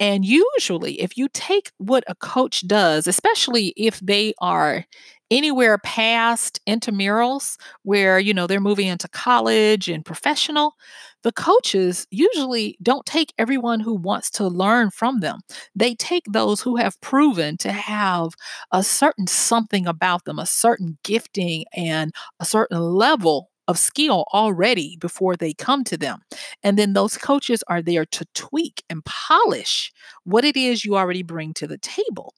And 0.00 0.24
usually, 0.24 1.00
if 1.00 1.16
you 1.16 1.28
take 1.28 1.70
what 1.78 2.04
a 2.08 2.16
coach 2.16 2.66
does, 2.66 3.06
especially 3.06 3.74
if 3.76 4.00
they 4.00 4.34
are 4.40 4.84
anywhere 5.30 5.78
past 5.78 6.60
intramurals 6.68 7.56
where 7.84 8.18
you 8.18 8.34
know 8.34 8.46
they're 8.46 8.60
moving 8.60 8.88
into 8.88 9.08
college 9.08 9.88
and 9.88 10.04
professional 10.04 10.74
the 11.22 11.32
coaches 11.32 12.06
usually 12.10 12.76
don't 12.82 13.06
take 13.06 13.32
everyone 13.38 13.80
who 13.80 13.94
wants 13.94 14.30
to 14.30 14.46
learn 14.46 14.90
from 14.90 15.20
them 15.20 15.40
they 15.74 15.94
take 15.94 16.24
those 16.28 16.60
who 16.60 16.76
have 16.76 17.00
proven 17.00 17.56
to 17.56 17.72
have 17.72 18.30
a 18.72 18.82
certain 18.82 19.26
something 19.26 19.86
about 19.86 20.24
them 20.24 20.38
a 20.38 20.46
certain 20.46 20.98
gifting 21.04 21.64
and 21.74 22.12
a 22.40 22.44
certain 22.44 22.80
level 22.80 23.48
of 23.68 23.78
skill 23.78 24.24
already 24.34 24.96
before 25.00 25.36
they 25.36 25.54
come 25.54 25.84
to 25.84 25.96
them. 25.96 26.18
And 26.64 26.76
then 26.76 26.94
those 26.94 27.16
coaches 27.16 27.62
are 27.68 27.80
there 27.80 28.04
to 28.06 28.26
tweak 28.34 28.82
and 28.90 29.04
polish 29.04 29.92
what 30.24 30.44
it 30.44 30.56
is 30.56 30.84
you 30.84 30.96
already 30.96 31.22
bring 31.22 31.54
to 31.54 31.68
the 31.68 31.78
table. 31.78 32.34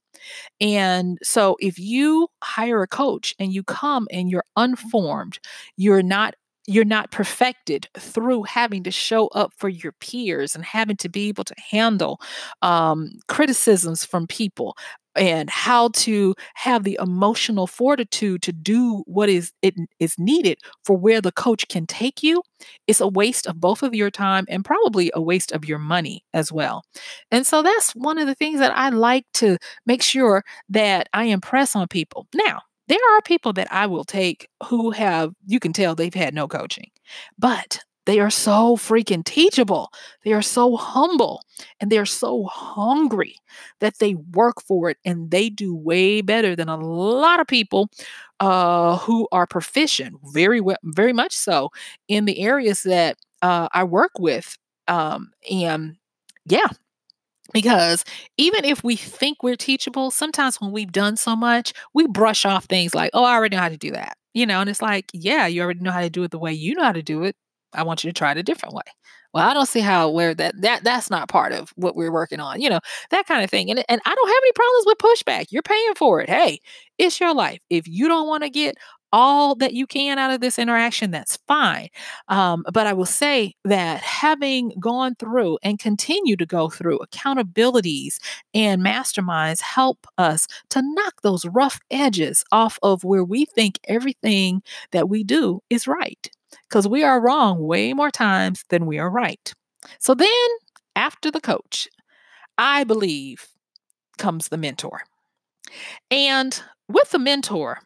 And 0.61 1.19
so 1.23 1.57
if 1.61 1.79
you 1.79 2.29
hire 2.43 2.83
a 2.83 2.87
coach 2.87 3.35
and 3.39 3.53
you 3.53 3.63
come 3.63 4.07
and 4.11 4.31
you're 4.31 4.45
unformed, 4.57 5.39
you're 5.77 6.03
not 6.03 6.35
you're 6.67 6.85
not 6.85 7.11
perfected 7.11 7.89
through 7.99 8.43
having 8.45 8.83
to 8.85 8.91
show 8.91 9.27
up 9.29 9.53
for 9.57 9.69
your 9.69 9.93
peers 9.93 10.55
and 10.55 10.65
having 10.65 10.97
to 10.97 11.09
be 11.09 11.29
able 11.29 11.45
to 11.45 11.55
handle 11.71 12.21
um, 12.63 13.11
criticisms 13.29 14.05
from 14.05 14.27
people 14.27 14.77
and 15.17 15.49
how 15.49 15.89
to 15.91 16.35
have 16.55 16.83
the 16.83 16.99
emotional 17.01 17.67
fortitude 17.67 18.43
to 18.43 18.53
do 18.53 19.05
what 19.07 19.29
is 19.29 19.53
it 19.63 19.75
is 20.01 20.15
needed 20.19 20.59
for 20.85 20.97
where 20.97 21.21
the 21.21 21.31
coach 21.31 21.69
can 21.69 21.87
take 21.87 22.23
you 22.23 22.43
it's 22.87 23.01
a 23.01 23.09
waste 23.09 23.47
of 23.47 23.61
both 23.61 23.83
of 23.83 23.95
your 23.95 24.11
time 24.11 24.45
and 24.49 24.65
probably 24.65 25.11
a 25.15 25.21
waste 25.21 25.53
of 25.53 25.65
your 25.65 25.79
money 25.79 26.25
as 26.33 26.51
well. 26.51 26.83
And 27.31 27.47
so 27.47 27.63
that's 27.63 27.93
one 27.93 28.19
of 28.19 28.27
the 28.27 28.35
things 28.35 28.59
that 28.59 28.77
i 28.77 28.89
like 28.89 29.25
to 29.35 29.59
make 29.87 30.03
sure 30.03 30.43
that 30.69 31.09
i 31.13 31.25
impress 31.25 31.77
on 31.77 31.89
people. 31.89 32.27
Now 32.35 32.63
there 32.89 33.17
are 33.17 33.23
people 33.23 33.53
that 33.55 33.73
I 33.73 33.87
will 33.87 34.05
take 34.05 34.49
who 34.65 34.91
have, 34.91 35.35
you 35.47 35.61
can 35.61 35.73
tell 35.73 35.95
they've 35.95 36.13
had 36.13 36.35
no 36.35 36.49
coaching, 36.49 36.91
but 37.39 37.81
they 38.07 38.21
are 38.21 38.31
so 38.31 38.77
freaking 38.77 39.25
teachable. 39.25 39.91
They 40.25 40.33
are 40.33 40.43
so 40.43 40.77
humble 40.77 41.43
and 41.81 41.91
they're 41.91 42.05
so 42.05 42.45
hungry 42.45 43.37
that 43.81 43.99
they 43.99 44.15
work 44.15 44.61
for 44.63 44.91
it 44.91 44.99
and 45.05 45.31
they 45.31 45.49
do 45.49 45.75
way 45.75 46.21
better 46.21 46.55
than 46.55 46.69
a 46.69 46.77
lot 46.77 47.41
of 47.41 47.47
people 47.47 47.89
uh, 48.41 48.99
who 48.99 49.27
are 49.33 49.47
proficient, 49.47 50.17
very 50.33 50.61
well, 50.61 50.77
very 50.85 51.13
much 51.15 51.35
so 51.35 51.71
in 52.09 52.27
the 52.27 52.41
areas 52.41 52.83
that 52.83 53.17
uh, 53.41 53.69
I 53.73 53.85
work 53.85 54.13
with. 54.19 54.59
Um, 54.87 55.31
and 55.51 55.97
yeah, 56.47 56.67
because 57.53 58.05
even 58.39 58.65
if 58.65 58.83
we 58.83 58.97
think 58.97 59.43
we're 59.43 59.57
teachable, 59.57 60.11
sometimes 60.11 60.61
when 60.61 60.73
we've 60.73 60.93
done 60.93 61.17
so 61.17 61.37
much, 61.37 61.73
we 61.95 62.07
brush 62.07 62.45
off 62.45 62.65
things 62.65 62.95
like, 62.95 63.11
oh, 63.15 63.25
I 63.25 63.35
already 63.35 63.57
know 63.57 63.63
how 63.63 63.69
to 63.69 63.77
do 63.77 63.91
that. 63.93 64.17
You 64.33 64.47
know, 64.47 64.61
and 64.61 64.69
it's 64.71 64.83
like, 64.83 65.11
yeah, 65.13 65.47
you 65.47 65.63
already 65.63 65.81
know 65.81 65.93
how 65.93 66.01
to 66.01 66.11
do 66.11 66.25
it 66.25 66.31
the 66.33 66.39
way 66.39 66.53
you 66.53 66.75
know 66.75 66.83
how 66.85 66.93
to 66.93 67.03
do 67.03 67.23
it. 67.25 67.37
I 67.75 67.83
want 67.85 68.03
you 68.05 68.11
to 68.11 68.15
try 68.19 68.33
it 68.33 68.39
a 68.39 68.43
different 68.43 68.75
way. 68.75 68.83
Well, 69.33 69.49
I 69.49 69.53
don't 69.55 69.67
see 69.67 69.81
how 69.81 70.11
where 70.11 70.33
that 70.35 70.61
that 70.61 70.85
that's 70.85 71.11
not 71.11 71.29
part 71.29 71.53
of 71.53 71.71
what 71.77 71.97
we're 71.97 72.13
working 72.13 72.39
on, 72.41 72.61
you 72.61 72.71
know, 72.71 72.81
that 73.11 73.27
kind 73.27 73.43
of 73.43 73.51
thing. 73.51 73.71
And 73.71 73.85
and 73.89 74.01
I 74.07 74.15
don't 74.15 74.29
have 74.29 74.43
any 74.43 74.53
problems 74.53 74.85
with 74.87 74.99
pushback. 74.99 75.47
You're 75.51 75.63
paying 75.63 75.95
for 75.97 76.21
it. 76.21 76.29
Hey, 76.29 76.61
it's 76.99 77.19
your 77.21 77.35
life. 77.35 77.61
If 77.71 77.87
you 77.89 78.07
don't 78.09 78.29
want 78.29 78.45
to 78.45 78.51
get 78.51 78.77
all 79.15 79.55
that 79.55 79.75
you 79.75 79.87
can 79.87 80.19
out 80.19 80.33
of 80.33 80.41
this 80.41 80.59
interaction, 80.59 81.13
that's 81.13 81.39
fine. 81.47 81.89
Um, 82.27 82.65
but 82.73 82.89
I 82.89 82.93
will 82.93 83.07
say 83.07 83.55
that 83.65 84.01
having 84.01 84.73
gone 84.81 85.15
through 85.15 85.59
and 85.63 85.79
continue 85.79 86.37
to 86.37 86.45
go 86.45 86.69
through 86.69 86.99
accountabilities 86.99 88.19
and 88.53 88.83
masterminds 88.83 89.61
help 89.61 90.09
us 90.19 90.49
to 90.71 90.83
knock 90.83 91.23
those 91.23 91.45
rough 91.45 91.79
edges 91.93 92.45
off 92.51 92.77
of 92.83 93.05
where 93.05 93.23
we 93.23 93.45
think 93.45 93.79
everything 93.85 94.65
that 94.91 95.09
we 95.09 95.23
do 95.23 95.63
is 95.71 95.87
right. 95.87 96.29
Because 96.69 96.89
we 96.89 97.05
are 97.05 97.21
wrong 97.21 97.61
way 97.61 97.93
more 97.93 98.11
times 98.11 98.65
than 98.69 98.85
we 98.85 98.99
are 98.99 99.11
right. 99.11 99.55
So 100.01 100.15
then, 100.15 100.29
after 100.97 101.31
the 101.31 101.41
coach, 101.41 101.89
I 102.59 102.83
believe 102.83 103.47
comes 104.19 104.49
the 104.49 104.57
mentor. 104.57 105.03
And 106.11 106.61
with 106.89 107.13
the 107.13 107.19
mentor, 107.21 107.79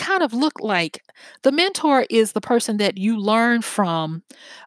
kind 0.00 0.22
of 0.22 0.32
look 0.34 0.60
like 0.60 1.02
the 1.42 1.52
mentor 1.52 2.06
is 2.10 2.32
the 2.32 2.40
person 2.40 2.78
that 2.78 2.98
you 2.98 3.18
learn 3.18 3.62
from 3.62 4.22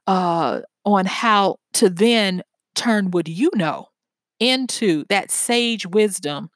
uh, 0.07 0.61
on 0.85 1.05
how 1.05 1.57
to 1.73 1.89
then 1.89 2.43
turn 2.75 3.11
what 3.11 3.27
you 3.27 3.51
know 3.55 3.87
into 4.39 5.05
that 5.09 5.31
sage 5.31 5.85
wisdom 5.87 6.49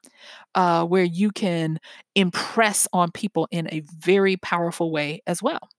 uh, 0.56 0.86
where 0.86 1.04
you 1.04 1.32
can 1.32 1.80
impress 2.16 2.88
on 2.94 3.12
people 3.12 3.48
in 3.52 3.68
a 3.72 3.82
very 4.00 4.38
powerful 4.38 4.92
way 4.92 5.22
as 5.28 5.42
well. 5.44 5.70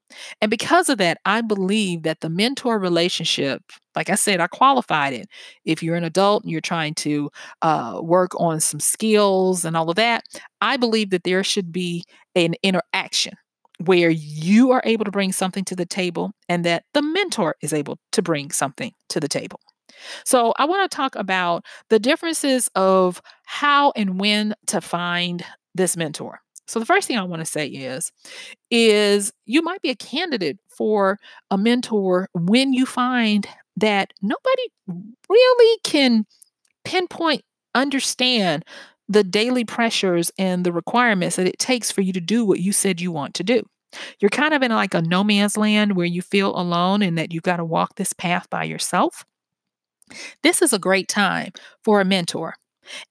And 0.41 0.51
because 0.51 0.89
of 0.89 0.99
that, 0.99 1.19
I 1.25 1.41
believe 1.41 2.03
that 2.03 2.21
the 2.21 2.31
mentor 2.31 2.79
relationship, 2.79 3.63
like 3.95 4.11
I 4.11 4.15
said, 4.15 4.41
I 4.41 4.47
qualified 4.47 5.13
it. 5.13 5.29
If 5.65 5.83
you're 5.83 5.97
an 5.97 6.05
adult 6.05 6.45
and 6.45 6.53
you're 6.53 6.61
trying 6.61 6.95
to 6.97 7.31
uh, 7.63 8.01
work 8.03 8.33
on 8.39 8.61
some 8.61 8.81
skills 8.81 9.65
and 9.65 9.77
all 9.77 9.91
of 9.91 9.97
that, 9.97 10.25
I 10.61 10.77
believe 10.77 11.11
that 11.11 11.25
there 11.25 11.45
should 11.45 11.73
be 11.73 12.05
an 12.35 12.55
interaction 12.63 13.35
where 13.85 14.11
you 14.11 14.73
are 14.73 14.83
able 14.85 15.05
to 15.05 15.11
bring 15.11 15.33
something 15.33 15.65
to 15.65 15.77
the 15.77 15.87
table 15.87 16.33
and 16.49 16.65
that 16.65 16.85
the 16.95 17.03
mentor 17.03 17.55
is 17.63 17.73
able 17.73 17.99
to 18.13 18.23
bring 18.23 18.51
something 18.51 18.93
to 19.09 19.21
the 19.21 19.29
table. 19.29 19.61
So, 20.25 20.53
I 20.59 20.65
want 20.65 20.89
to 20.89 20.97
talk 20.97 21.17
about 21.17 21.65
the 21.91 21.99
differences 21.99 22.69
of 22.75 23.21
how 23.47 23.93
and 23.97 24.21
when 24.21 24.55
to 24.67 24.81
find 24.81 25.45
this 25.75 25.97
mentor. 25.97 26.41
So 26.69 26.79
the 26.79 26.87
first 26.87 27.09
thing 27.09 27.19
I 27.19 27.23
want 27.23 27.41
to 27.41 27.47
say 27.47 27.67
is 27.67 28.13
is 28.71 29.33
you 29.47 29.63
might 29.63 29.83
be 29.83 29.91
a 29.91 29.97
candidate 29.97 30.59
for 30.69 31.19
a 31.51 31.59
mentor 31.59 32.29
when 32.35 32.73
you 32.73 32.87
find 32.87 33.49
that 33.77 34.13
nobody 34.23 34.63
really 35.29 35.79
can 35.83 36.27
pinpoint 36.85 37.43
understand 37.75 38.65
the 39.09 39.25
daily 39.25 39.65
pressures 39.65 40.31
and 40.39 40.65
the 40.65 40.73
requirements 40.73 41.37
that 41.37 41.47
it 41.47 41.59
takes 41.59 41.91
for 41.91 42.03
you 42.03 42.13
to 42.13 42.21
do 42.21 42.45
what 42.45 42.61
you 42.61 42.73
said 42.73 43.01
you 43.01 43.11
want 43.11 43.35
to 43.35 43.45
do. 43.45 43.63
You're 44.21 44.29
kind 44.29 44.53
of 44.53 44.63
in 44.63 44.71
like 44.71 44.93
a 44.93 45.01
no 45.01 45.25
man's 45.25 45.57
land 45.57 45.97
where 45.97 46.07
you 46.07 46.21
feel 46.21 46.55
alone 46.59 47.01
and 47.01 47.17
that 47.17 47.33
you've 47.33 47.43
got 47.43 47.57
to 47.57 47.65
walk 47.65 47.95
this 47.95 48.13
path 48.13 48.51
by 48.51 48.65
yourself. 48.65 49.25
This 50.43 50.61
is 50.61 50.73
a 50.73 50.79
great 50.79 51.09
time 51.09 51.53
for 51.83 52.01
a 52.01 52.05
mentor. 52.05 52.55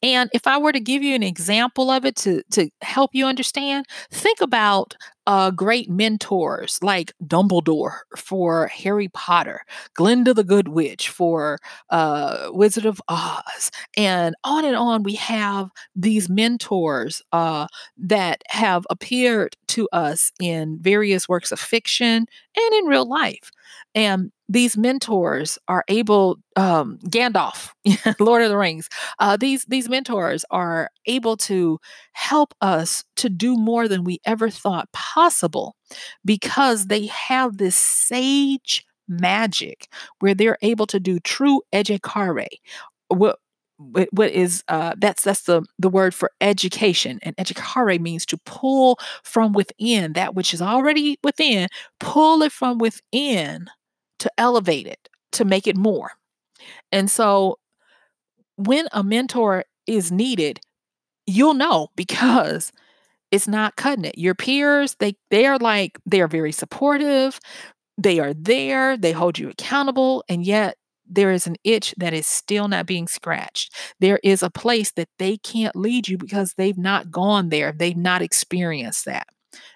And 0.01 0.29
if 0.34 0.48
I 0.48 0.57
were 0.57 0.72
to 0.72 0.79
give 0.79 1.03
you 1.03 1.15
an 1.15 1.24
example 1.24 1.89
of 1.91 2.05
it 2.05 2.15
to, 2.17 2.43
to 2.51 2.69
help 2.81 3.12
you 3.13 3.25
understand, 3.25 3.86
think 4.12 4.41
about 4.41 4.96
uh, 5.27 5.51
great 5.51 5.89
mentors 5.89 6.79
like 6.81 7.13
Dumbledore 7.24 8.00
for 8.15 8.67
Harry 8.67 9.10
Potter, 9.10 9.62
Glinda 9.93 10.34
the 10.34 10.43
Good 10.43 10.69
Witch 10.69 11.10
for 11.10 11.60
uh, 11.89 12.48
Wizard 12.51 12.86
of 12.86 13.01
Oz, 13.10 13.69
and 13.98 14.36
on 14.46 14.65
and 14.65 14.75
on. 14.75 15.03
We 15.03 15.15
have 15.15 15.69
these 15.96 16.29
mentors 16.29 17.22
uh, 17.34 17.67
that 17.98 18.41
have 18.48 18.88
appeared 18.89 19.57
to 19.69 19.89
us 19.91 20.31
in 20.41 20.79
various 20.81 21.27
works 21.27 21.51
of 21.51 21.60
fiction 21.60 22.25
and 22.55 22.74
in 22.74 22.86
real 22.86 23.07
life. 23.07 23.51
And 23.93 24.31
these 24.50 24.77
mentors 24.77 25.60
are 25.67 25.84
able, 25.89 26.38
um, 26.55 27.00
Gandalf, 27.05 27.72
Lord 28.19 28.41
of 28.41 28.50
the 28.50 28.57
Rings, 28.57 28.88
uh, 29.19 29.36
these 29.36 29.65
these 29.65 29.89
mentors 29.89 30.46
are 30.51 30.89
able 31.05 31.36
to 31.38 31.79
help 32.18 32.56
us 32.62 33.04
to 33.16 33.30
do 33.30 33.56
more 33.56 33.88
than 33.88 34.03
we 34.03 34.20
ever 34.25 34.50
thought 34.50 34.92
possible 34.92 35.75
because 36.25 36.88
they 36.88 37.06
have 37.06 37.58
this 37.58 37.75
sage 37.75 38.84
magic 39.08 39.88
where 40.20 40.34
they're 40.34 40.58
able 40.64 40.88
to 40.88 41.00
do 41.00 41.20
true 41.20 41.62
educare. 41.72 42.48
What 43.10 43.38
what 44.12 44.32
is 44.32 44.64
uh, 44.68 44.96
that's 44.98 45.24
that's 45.24 45.44
the 45.44 45.62
the 45.77 45.90
word 45.90 46.16
for 46.16 46.32
education 46.42 47.20
and 47.22 47.36
educare 47.38 48.01
means 48.01 48.25
to 48.25 48.38
pull 48.48 48.98
from 49.22 49.51
within 49.53 50.14
that 50.14 50.34
which 50.34 50.56
is 50.56 50.62
already 50.64 51.20
within 51.24 51.68
pull 52.00 52.42
it 52.42 52.51
from 52.51 52.80
within 52.80 53.68
to 54.18 54.32
elevate 54.40 54.88
it, 54.88 55.08
to 55.34 55.46
make 55.46 55.68
it 55.68 55.77
more. 55.77 56.14
And 56.92 57.12
so 57.12 57.60
when 58.56 58.88
a 58.92 59.03
mentor 59.03 59.66
is 59.86 60.12
needed, 60.12 60.60
you'll 61.27 61.53
know 61.53 61.90
because 61.96 62.72
it's 63.31 63.48
not 63.48 63.75
cutting 63.75 64.05
it. 64.05 64.18
Your 64.18 64.35
peers, 64.35 64.96
they 65.00 65.16
they 65.31 65.46
are 65.46 65.57
like 65.59 66.00
they 66.05 66.22
are 66.22 66.27
very 66.27 66.51
supportive. 66.51 67.40
They 67.98 68.20
are 68.20 68.33
there, 68.33 68.98
they 68.98 69.11
hold 69.11 69.40
you 69.40 69.50
accountable, 69.50 70.24
and 70.29 70.46
yet 70.46 70.77
there 71.09 71.31
is 71.31 71.48
an 71.48 71.55
itch 71.63 71.94
that 71.98 72.13
is 72.13 72.27
still 72.27 72.68
not 72.68 72.85
being 72.85 73.07
scratched. 73.07 73.74
There 74.00 74.20
is 74.24 74.44
a 74.44 74.50
place 74.50 74.92
that 74.92 75.09
they 75.20 75.37
can't 75.37 75.75
lead 75.75 76.07
you 76.07 76.18
because 76.18 76.53
they've 76.57 76.77
not 76.77 77.11
gone 77.11 77.50
there. 77.50 77.72
They've 77.72 77.98
not 77.98 78.22
experienced 78.22 79.05
that. 79.05 79.27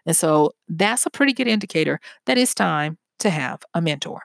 And 0.06 0.16
so 0.16 0.52
that's 0.68 1.06
a 1.06 1.10
pretty 1.10 1.34
good 1.34 1.48
indicator 1.48 2.00
that 2.26 2.38
it's 2.38 2.54
time 2.54 2.98
to 3.20 3.30
have 3.30 3.62
a 3.74 3.82
mentor. 3.82 4.22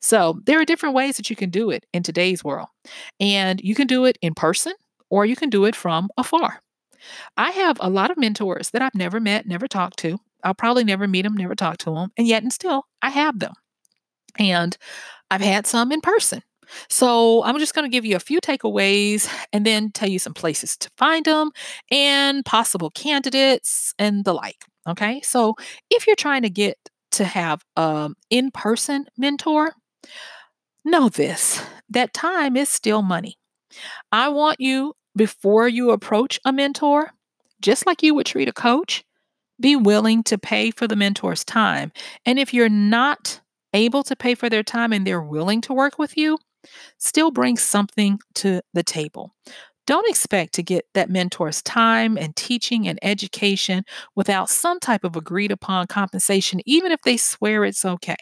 So 0.00 0.40
there 0.44 0.58
are 0.60 0.64
different 0.64 0.94
ways 0.94 1.16
that 1.18 1.28
you 1.28 1.36
can 1.36 1.50
do 1.50 1.70
it 1.70 1.84
in 1.92 2.02
today's 2.02 2.42
world. 2.42 2.68
And 3.20 3.60
you 3.60 3.74
can 3.74 3.86
do 3.86 4.06
it 4.06 4.16
in 4.22 4.34
person 4.34 4.72
or 5.10 5.26
you 5.26 5.36
can 5.36 5.50
do 5.50 5.66
it 5.66 5.76
from 5.76 6.08
afar. 6.16 6.62
I 7.36 7.50
have 7.50 7.76
a 7.80 7.90
lot 7.90 8.10
of 8.10 8.18
mentors 8.18 8.70
that 8.70 8.82
I've 8.82 8.94
never 8.94 9.20
met, 9.20 9.46
never 9.46 9.68
talked 9.68 9.98
to. 10.00 10.18
I'll 10.44 10.54
probably 10.54 10.84
never 10.84 11.08
meet 11.08 11.22
them, 11.22 11.34
never 11.34 11.54
talk 11.54 11.78
to 11.78 11.90
them. 11.94 12.12
And 12.16 12.26
yet, 12.26 12.42
and 12.42 12.52
still, 12.52 12.84
I 13.02 13.10
have 13.10 13.38
them. 13.38 13.54
And 14.38 14.76
I've 15.30 15.40
had 15.40 15.66
some 15.66 15.92
in 15.92 16.00
person. 16.00 16.42
So 16.88 17.44
I'm 17.44 17.58
just 17.58 17.74
going 17.74 17.84
to 17.84 17.94
give 17.94 18.04
you 18.04 18.16
a 18.16 18.20
few 18.20 18.40
takeaways 18.40 19.32
and 19.52 19.64
then 19.64 19.92
tell 19.92 20.08
you 20.08 20.18
some 20.18 20.34
places 20.34 20.76
to 20.78 20.90
find 20.96 21.24
them 21.24 21.50
and 21.90 22.44
possible 22.44 22.90
candidates 22.90 23.94
and 23.98 24.24
the 24.24 24.34
like. 24.34 24.64
Okay. 24.88 25.20
So 25.22 25.54
if 25.90 26.06
you're 26.06 26.16
trying 26.16 26.42
to 26.42 26.50
get 26.50 26.76
to 27.12 27.24
have 27.24 27.62
an 27.76 28.14
in 28.30 28.50
person 28.50 29.06
mentor, 29.16 29.72
know 30.84 31.08
this 31.08 31.62
that 31.88 32.12
time 32.12 32.56
is 32.56 32.68
still 32.68 33.02
money. 33.02 33.38
I 34.10 34.28
want 34.28 34.60
you, 34.60 34.94
before 35.16 35.66
you 35.66 35.90
approach 35.90 36.38
a 36.44 36.52
mentor, 36.52 37.10
just 37.60 37.86
like 37.86 38.02
you 38.02 38.14
would 38.14 38.26
treat 38.26 38.48
a 38.48 38.52
coach, 38.52 39.04
be 39.58 39.74
willing 39.74 40.22
to 40.24 40.38
pay 40.38 40.70
for 40.70 40.86
the 40.86 40.96
mentor's 40.96 41.44
time. 41.44 41.90
And 42.26 42.38
if 42.38 42.52
you're 42.52 42.68
not 42.68 43.40
able 43.72 44.02
to 44.04 44.14
pay 44.14 44.34
for 44.34 44.48
their 44.48 44.62
time 44.62 44.92
and 44.92 45.06
they're 45.06 45.22
willing 45.22 45.60
to 45.62 45.72
work 45.72 45.98
with 45.98 46.16
you, 46.16 46.38
still 46.98 47.30
bring 47.30 47.56
something 47.56 48.18
to 48.34 48.60
the 48.74 48.82
table. 48.82 49.34
Don't 49.86 50.08
expect 50.08 50.52
to 50.54 50.64
get 50.64 50.84
that 50.94 51.10
mentor's 51.10 51.62
time 51.62 52.18
and 52.18 52.34
teaching 52.34 52.88
and 52.88 52.98
education 53.02 53.84
without 54.16 54.50
some 54.50 54.80
type 54.80 55.04
of 55.04 55.14
agreed 55.14 55.52
upon 55.52 55.86
compensation, 55.86 56.60
even 56.66 56.90
if 56.90 57.00
they 57.02 57.16
swear 57.16 57.64
it's 57.64 57.84
okay. 57.84 58.16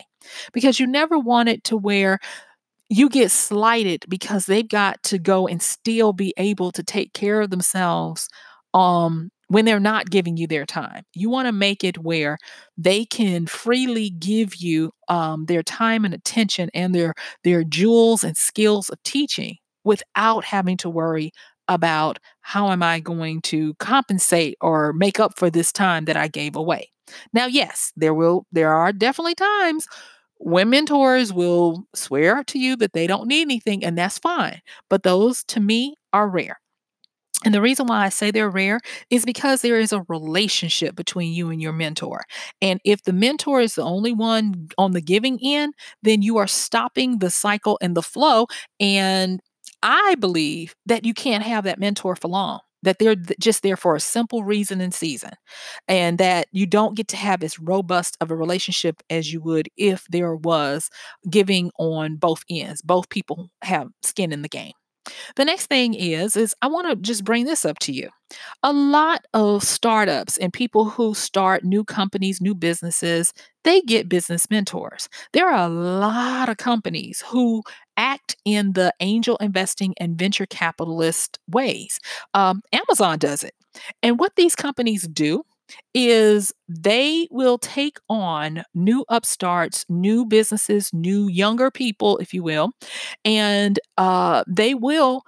Because 0.52 0.78
you 0.78 0.86
never 0.86 1.18
want 1.18 1.48
it 1.48 1.64
to 1.64 1.76
where 1.76 2.18
you 2.94 3.08
get 3.08 3.30
slighted 3.30 4.04
because 4.08 4.46
they've 4.46 4.68
got 4.68 5.02
to 5.04 5.18
go 5.18 5.48
and 5.48 5.60
still 5.62 6.12
be 6.12 6.32
able 6.36 6.70
to 6.72 6.82
take 6.82 7.12
care 7.12 7.40
of 7.40 7.50
themselves 7.50 8.28
um, 8.72 9.30
when 9.48 9.64
they're 9.64 9.80
not 9.80 10.10
giving 10.10 10.36
you 10.36 10.46
their 10.46 10.64
time. 10.66 11.02
You 11.14 11.28
want 11.28 11.46
to 11.46 11.52
make 11.52 11.82
it 11.82 11.98
where 11.98 12.38
they 12.76 13.04
can 13.04 13.46
freely 13.46 14.10
give 14.10 14.56
you 14.56 14.92
um, 15.08 15.46
their 15.46 15.62
time 15.62 16.04
and 16.04 16.14
attention 16.14 16.70
and 16.74 16.94
their 16.94 17.14
their 17.42 17.64
jewels 17.64 18.22
and 18.24 18.36
skills 18.36 18.88
of 18.90 19.02
teaching 19.02 19.56
without 19.84 20.44
having 20.44 20.76
to 20.78 20.88
worry 20.90 21.32
about 21.68 22.18
how 22.42 22.70
am 22.70 22.82
I 22.82 23.00
going 23.00 23.40
to 23.42 23.74
compensate 23.74 24.56
or 24.60 24.92
make 24.92 25.18
up 25.18 25.38
for 25.38 25.50
this 25.50 25.72
time 25.72 26.04
that 26.04 26.16
I 26.16 26.28
gave 26.28 26.56
away. 26.56 26.90
Now, 27.32 27.46
yes, 27.46 27.92
there 27.96 28.14
will 28.14 28.46
there 28.52 28.72
are 28.72 28.92
definitely 28.92 29.34
times 29.34 29.86
when 30.38 30.70
mentors 30.70 31.32
will 31.32 31.84
swear 31.94 32.44
to 32.44 32.58
you 32.58 32.76
that 32.76 32.92
they 32.92 33.06
don't 33.06 33.28
need 33.28 33.42
anything 33.42 33.84
and 33.84 33.96
that's 33.96 34.18
fine, 34.18 34.60
but 34.90 35.02
those 35.02 35.44
to 35.44 35.60
me 35.60 35.96
are 36.12 36.28
rare. 36.28 36.58
And 37.44 37.52
the 37.52 37.60
reason 37.60 37.86
why 37.86 38.04
I 38.04 38.08
say 38.08 38.30
they're 38.30 38.48
rare 38.48 38.80
is 39.10 39.26
because 39.26 39.60
there 39.60 39.78
is 39.78 39.92
a 39.92 40.04
relationship 40.08 40.96
between 40.96 41.32
you 41.34 41.50
and 41.50 41.60
your 41.60 41.72
mentor. 41.72 42.22
And 42.62 42.80
if 42.84 43.02
the 43.02 43.12
mentor 43.12 43.60
is 43.60 43.74
the 43.74 43.82
only 43.82 44.12
one 44.12 44.68
on 44.78 44.92
the 44.92 45.02
giving 45.02 45.38
end, 45.42 45.74
then 46.02 46.22
you 46.22 46.38
are 46.38 46.46
stopping 46.46 47.18
the 47.18 47.30
cycle 47.30 47.78
and 47.82 47.94
the 47.96 48.02
flow. 48.02 48.46
And 48.80 49.40
I 49.82 50.14
believe 50.14 50.74
that 50.86 51.04
you 51.04 51.12
can't 51.12 51.44
have 51.44 51.64
that 51.64 51.78
mentor 51.78 52.16
for 52.16 52.28
long 52.28 52.60
that 52.84 52.98
they're 52.98 53.16
just 53.40 53.62
there 53.62 53.76
for 53.76 53.96
a 53.96 54.00
simple 54.00 54.44
reason 54.44 54.80
and 54.80 54.94
season, 54.94 55.32
and 55.88 56.18
that 56.18 56.46
you 56.52 56.66
don't 56.66 56.96
get 56.96 57.08
to 57.08 57.16
have 57.16 57.42
as 57.42 57.58
robust 57.58 58.16
of 58.20 58.30
a 58.30 58.36
relationship 58.36 59.02
as 59.10 59.32
you 59.32 59.40
would 59.42 59.68
if 59.76 60.06
there 60.10 60.36
was 60.36 60.90
giving 61.30 61.70
on 61.78 62.16
both 62.16 62.42
ends. 62.50 62.82
Both 62.82 63.08
people 63.08 63.50
have 63.62 63.88
skin 64.02 64.32
in 64.32 64.42
the 64.42 64.48
game. 64.48 64.72
The 65.36 65.44
next 65.44 65.66
thing 65.66 65.94
is 65.94 66.36
is 66.36 66.54
I 66.62 66.66
want 66.68 66.88
to 66.88 66.96
just 66.96 67.24
bring 67.24 67.44
this 67.44 67.64
up 67.64 67.78
to 67.80 67.92
you. 67.92 68.08
A 68.62 68.72
lot 68.72 69.24
of 69.34 69.62
startups 69.62 70.38
and 70.38 70.52
people 70.52 70.86
who 70.86 71.14
start 71.14 71.64
new 71.64 71.84
companies, 71.84 72.40
new 72.40 72.54
businesses, 72.54 73.32
they 73.64 73.80
get 73.82 74.08
business 74.08 74.48
mentors. 74.50 75.08
There 75.32 75.48
are 75.48 75.66
a 75.66 75.68
lot 75.68 76.48
of 76.48 76.56
companies 76.56 77.22
who 77.26 77.62
act 77.96 78.36
in 78.44 78.72
the 78.72 78.92
angel 79.00 79.36
investing 79.38 79.94
and 79.98 80.18
venture 80.18 80.46
capitalist 80.46 81.38
ways. 81.48 82.00
Um, 82.34 82.62
Amazon 82.72 83.18
does 83.18 83.42
it. 83.42 83.54
And 84.02 84.18
what 84.18 84.36
these 84.36 84.54
companies 84.54 85.06
do 85.08 85.44
is 85.94 86.52
they 86.68 87.26
will 87.30 87.58
take 87.58 87.98
on 88.08 88.64
new 88.74 89.04
upstarts, 89.08 89.84
new 89.88 90.24
businesses, 90.26 90.92
new 90.92 91.28
younger 91.28 91.70
people, 91.70 92.18
if 92.18 92.34
you 92.34 92.42
will, 92.42 92.72
and 93.24 93.78
uh, 93.96 94.44
they 94.46 94.74
will 94.74 95.22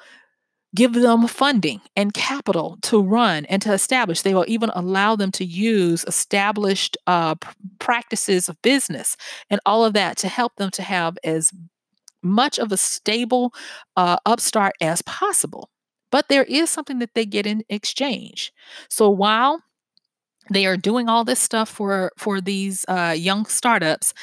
give 0.74 0.92
them 0.92 1.26
funding 1.26 1.80
and 1.96 2.12
capital 2.12 2.76
to 2.82 3.00
run 3.00 3.46
and 3.46 3.62
to 3.62 3.72
establish. 3.72 4.20
They 4.20 4.34
will 4.34 4.44
even 4.46 4.70
allow 4.74 5.16
them 5.16 5.32
to 5.32 5.44
use 5.44 6.04
established 6.06 6.98
uh, 7.06 7.36
practices 7.78 8.48
of 8.48 8.60
business 8.60 9.16
and 9.48 9.58
all 9.64 9.84
of 9.84 9.94
that 9.94 10.18
to 10.18 10.28
help 10.28 10.54
them 10.56 10.70
to 10.72 10.82
have 10.82 11.16
as 11.24 11.50
much 12.26 12.58
of 12.58 12.72
a 12.72 12.76
stable 12.76 13.54
uh, 13.96 14.16
upstart 14.26 14.74
as 14.80 15.02
possible. 15.02 15.70
But 16.10 16.28
there 16.28 16.44
is 16.44 16.70
something 16.70 16.98
that 17.00 17.14
they 17.14 17.26
get 17.26 17.46
in 17.46 17.62
exchange. 17.68 18.52
So 18.88 19.10
while 19.10 19.62
they 20.50 20.66
are 20.66 20.76
doing 20.76 21.08
all 21.08 21.24
this 21.24 21.40
stuff 21.40 21.68
for 21.68 22.12
for 22.16 22.40
these 22.40 22.84
uh, 22.88 23.14
young 23.16 23.46
startups 23.46 24.14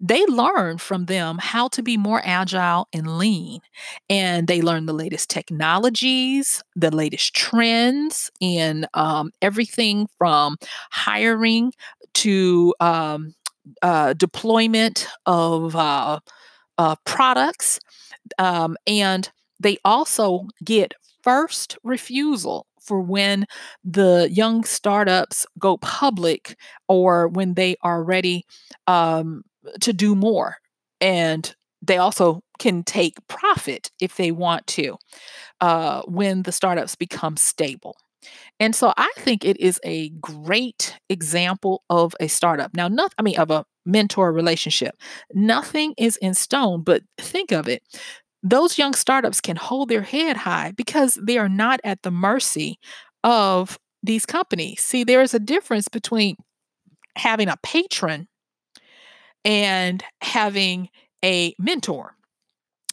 they 0.00 0.26
learn 0.26 0.76
from 0.76 1.06
them 1.06 1.38
how 1.40 1.68
to 1.68 1.82
be 1.82 1.96
more 1.96 2.20
agile 2.24 2.88
and 2.92 3.16
lean 3.16 3.60
and 4.10 4.48
they 4.48 4.60
learn 4.60 4.86
the 4.86 4.92
latest 4.92 5.30
technologies 5.30 6.62
the 6.76 6.94
latest 6.94 7.34
trends 7.34 8.30
in 8.40 8.86
um, 8.94 9.30
everything 9.40 10.08
from 10.18 10.56
hiring 10.90 11.72
to 12.14 12.74
um, 12.80 13.34
uh, 13.82 14.12
deployment 14.14 15.08
of 15.26 15.74
uh, 15.76 16.18
uh, 16.78 16.96
products 17.04 17.80
um, 18.38 18.76
and 18.86 19.30
they 19.60 19.78
also 19.84 20.46
get 20.64 20.94
first 21.22 21.78
refusal 21.82 22.66
for 22.80 23.00
when 23.00 23.46
the 23.82 24.28
young 24.30 24.62
startups 24.64 25.46
go 25.58 25.78
public 25.78 26.56
or 26.86 27.28
when 27.28 27.54
they 27.54 27.76
are 27.82 28.04
ready 28.04 28.44
um, 28.86 29.42
to 29.80 29.92
do 29.92 30.14
more. 30.14 30.56
And 31.00 31.54
they 31.80 31.96
also 31.96 32.42
can 32.58 32.82
take 32.82 33.26
profit 33.26 33.90
if 34.00 34.16
they 34.16 34.30
want 34.30 34.66
to 34.66 34.96
uh, 35.60 36.02
when 36.02 36.42
the 36.42 36.52
startups 36.52 36.94
become 36.94 37.36
stable. 37.36 37.96
And 38.60 38.74
so 38.74 38.92
I 38.96 39.10
think 39.18 39.44
it 39.44 39.58
is 39.58 39.80
a 39.84 40.10
great 40.20 40.98
example 41.08 41.82
of 41.90 42.14
a 42.20 42.28
startup. 42.28 42.74
Now, 42.74 42.88
not, 42.88 43.14
I 43.18 43.22
mean, 43.22 43.38
of 43.38 43.50
a 43.50 43.64
mentor 43.86 44.32
relationship. 44.32 44.96
Nothing 45.34 45.94
is 45.98 46.16
in 46.18 46.34
stone, 46.34 46.82
but 46.82 47.02
think 47.18 47.52
of 47.52 47.68
it 47.68 47.82
those 48.44 48.76
young 48.76 48.92
startups 48.92 49.40
can 49.40 49.56
hold 49.56 49.88
their 49.88 50.02
head 50.02 50.36
high 50.36 50.72
because 50.76 51.18
they 51.22 51.38
are 51.38 51.48
not 51.48 51.80
at 51.82 52.02
the 52.02 52.10
mercy 52.10 52.78
of 53.24 53.78
these 54.02 54.26
companies. 54.26 54.82
See, 54.82 55.02
there 55.02 55.22
is 55.22 55.32
a 55.32 55.38
difference 55.38 55.88
between 55.88 56.36
having 57.16 57.48
a 57.48 57.56
patron 57.62 58.28
and 59.44 60.02
having 60.20 60.88
a 61.24 61.54
mentor. 61.58 62.14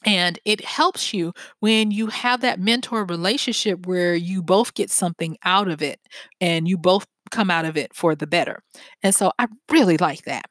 And 0.06 0.40
it 0.46 0.66
helps 0.66 1.14
you 1.14 1.34
when 1.60 1.92
you 1.92 2.08
have 2.08 2.42
that 2.42 2.60
mentor 2.60 3.06
relationship 3.06 3.86
where 3.88 4.16
you 4.16 4.42
both 4.44 4.74
get 4.74 4.90
something 4.92 5.38
out 5.46 5.68
of 5.70 5.82
it 5.82 6.00
and 6.42 6.68
you 6.68 6.78
both 6.78 7.06
come 7.32 7.52
out 7.52 7.66
of 7.66 7.78
it 7.78 7.96
for 7.96 8.16
the 8.16 8.28
better. 8.28 8.64
And 9.04 9.16
so 9.16 9.32
I 9.40 9.48
really 9.72 9.98
like 9.98 10.24
that. 10.26 10.46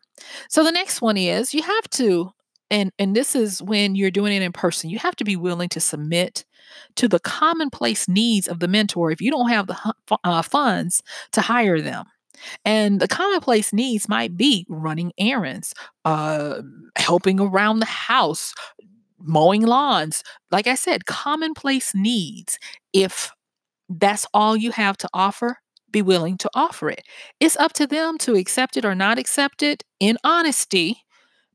So 0.48 0.64
the 0.64 0.72
next 0.72 1.00
one 1.02 1.16
is 1.16 1.54
you 1.54 1.62
have 1.62 1.90
to 1.90 2.30
and 2.70 2.92
and 2.98 3.16
this 3.16 3.34
is 3.34 3.62
when 3.62 3.94
you're 3.94 4.10
doing 4.10 4.32
it 4.32 4.42
in 4.42 4.52
person 4.52 4.90
you 4.90 4.98
have 4.98 5.16
to 5.16 5.24
be 5.24 5.36
willing 5.36 5.68
to 5.70 5.80
submit 5.80 6.44
to 6.96 7.08
the 7.08 7.20
commonplace 7.20 8.08
needs 8.08 8.48
of 8.48 8.60
the 8.60 8.68
mentor 8.68 9.10
if 9.10 9.20
you 9.20 9.30
don't 9.30 9.50
have 9.50 9.66
the 9.66 9.94
uh, 10.24 10.42
funds 10.42 11.02
to 11.32 11.40
hire 11.40 11.80
them. 11.80 12.04
And 12.64 13.00
the 13.00 13.08
commonplace 13.08 13.72
needs 13.72 14.08
might 14.08 14.36
be 14.36 14.66
running 14.68 15.12
errands 15.18 15.74
uh, 16.04 16.62
helping 16.96 17.38
around 17.38 17.80
the 17.80 17.86
house 17.86 18.54
mowing 19.22 19.62
lawns. 19.62 20.22
Like 20.50 20.66
i 20.66 20.74
said 20.74 21.06
commonplace 21.06 21.94
needs 21.94 22.58
if 22.92 23.30
that's 23.88 24.26
all 24.32 24.56
you 24.56 24.70
have 24.70 24.96
to 24.98 25.08
offer 25.12 25.58
be 25.92 26.02
willing 26.02 26.36
to 26.36 26.50
offer 26.54 26.88
it 26.88 27.02
it's 27.40 27.56
up 27.56 27.72
to 27.72 27.86
them 27.86 28.18
to 28.18 28.34
accept 28.34 28.76
it 28.76 28.84
or 28.84 28.94
not 28.94 29.18
accept 29.18 29.62
it 29.62 29.82
in 29.98 30.16
honesty 30.24 31.04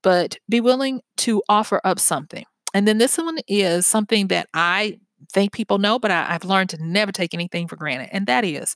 but 0.06 0.38
be 0.48 0.62
willing 0.62 1.02
to 1.18 1.42
offer 1.50 1.82
up 1.84 2.00
something. 2.00 2.46
And 2.76 2.88
then 2.88 3.00
this 3.00 3.18
one 3.18 3.40
is 3.48 3.88
something 3.88 4.28
that 4.28 4.48
I 4.54 5.00
think 5.34 5.52
people 5.52 5.80
know, 5.80 5.98
but 5.98 6.12
I, 6.12 6.26
have 6.26 6.46
learned 6.46 6.70
to 6.70 6.78
never 6.78 7.12
take 7.12 7.34
anything 7.34 7.68
for 7.68 7.76
granted. 7.76 8.10
And 8.12 8.28
that 8.28 8.46
is 8.46 8.76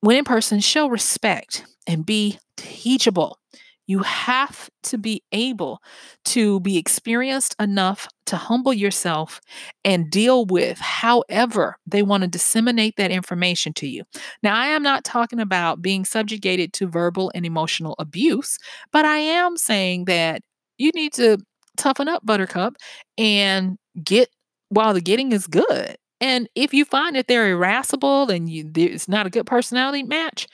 when 0.00 0.18
in 0.18 0.24
person, 0.24 0.60
show 0.60 0.88
respect 0.88 1.64
and 1.86 2.04
be 2.04 2.38
teachable. 2.58 3.38
You 3.86 4.00
have 4.00 4.68
to 4.84 4.98
be 4.98 5.22
able 5.32 5.80
to 6.26 6.60
be 6.60 6.76
experienced 6.76 7.54
enough 7.60 8.08
to 8.26 8.36
humble 8.36 8.72
yourself 8.72 9.40
and 9.84 10.10
deal 10.10 10.44
with 10.46 10.78
however 10.78 11.76
they 11.86 12.02
want 12.02 12.22
to 12.22 12.28
disseminate 12.28 12.96
that 12.96 13.10
information 13.12 13.72
to 13.74 13.88
you. 13.88 14.04
Now, 14.42 14.56
I 14.56 14.66
am 14.66 14.82
not 14.82 15.04
talking 15.04 15.38
about 15.40 15.82
being 15.82 16.04
subjugated 16.04 16.72
to 16.74 16.88
verbal 16.88 17.30
and 17.34 17.46
emotional 17.46 17.94
abuse, 17.98 18.58
but 18.92 19.04
I 19.04 19.18
am 19.18 19.56
saying 19.56 20.06
that 20.06 20.42
you 20.78 20.90
need 20.94 21.12
to 21.14 21.38
toughen 21.76 22.08
up, 22.08 22.24
Buttercup, 22.26 22.76
and 23.16 23.76
get 24.02 24.28
while 24.68 24.94
the 24.94 25.00
getting 25.00 25.32
is 25.32 25.46
good. 25.46 25.96
And 26.20 26.48
if 26.54 26.72
you 26.72 26.84
find 26.84 27.14
that 27.16 27.28
they're 27.28 27.50
irascible 27.50 28.30
and 28.30 28.48
you 28.48 28.70
it's 28.74 29.08
not 29.08 29.26
a 29.26 29.30
good 29.30 29.46
personality 29.46 30.02
match, 30.02 30.46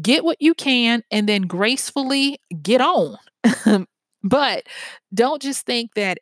get 0.00 0.24
what 0.24 0.36
you 0.40 0.54
can 0.54 1.02
and 1.10 1.28
then 1.28 1.42
gracefully 1.42 2.38
get 2.62 2.80
on. 2.80 3.16
but 4.22 4.64
don't 5.14 5.42
just 5.42 5.66
think 5.66 5.94
that 5.94 6.18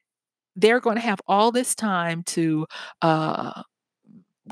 they're 0.56 0.80
going 0.80 0.96
to 0.96 1.02
have 1.02 1.20
all 1.28 1.52
this 1.52 1.74
time 1.74 2.22
to 2.24 2.66
uh 3.02 3.62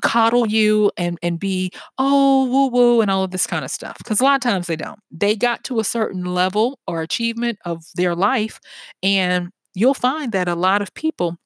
coddle 0.02 0.46
you 0.48 0.90
and 0.96 1.18
and 1.22 1.38
be 1.38 1.70
oh 1.98 2.46
woo 2.46 2.66
woo 2.68 3.00
and 3.00 3.10
all 3.10 3.22
of 3.22 3.30
this 3.30 3.46
kind 3.46 3.64
of 3.64 3.70
stuff 3.70 3.96
because 3.98 4.20
a 4.20 4.24
lot 4.24 4.34
of 4.34 4.40
times 4.40 4.66
they 4.66 4.74
don't 4.76 4.98
they 5.12 5.36
got 5.36 5.62
to 5.64 5.78
a 5.78 5.84
certain 5.84 6.24
level 6.24 6.80
or 6.88 7.00
achievement 7.00 7.58
of 7.64 7.84
their 7.94 8.14
life 8.14 8.58
and 9.04 9.50
you'll 9.74 9.94
find 9.94 10.32
that 10.32 10.48
a 10.48 10.54
lot 10.56 10.82
of 10.82 10.92
people 10.94 11.36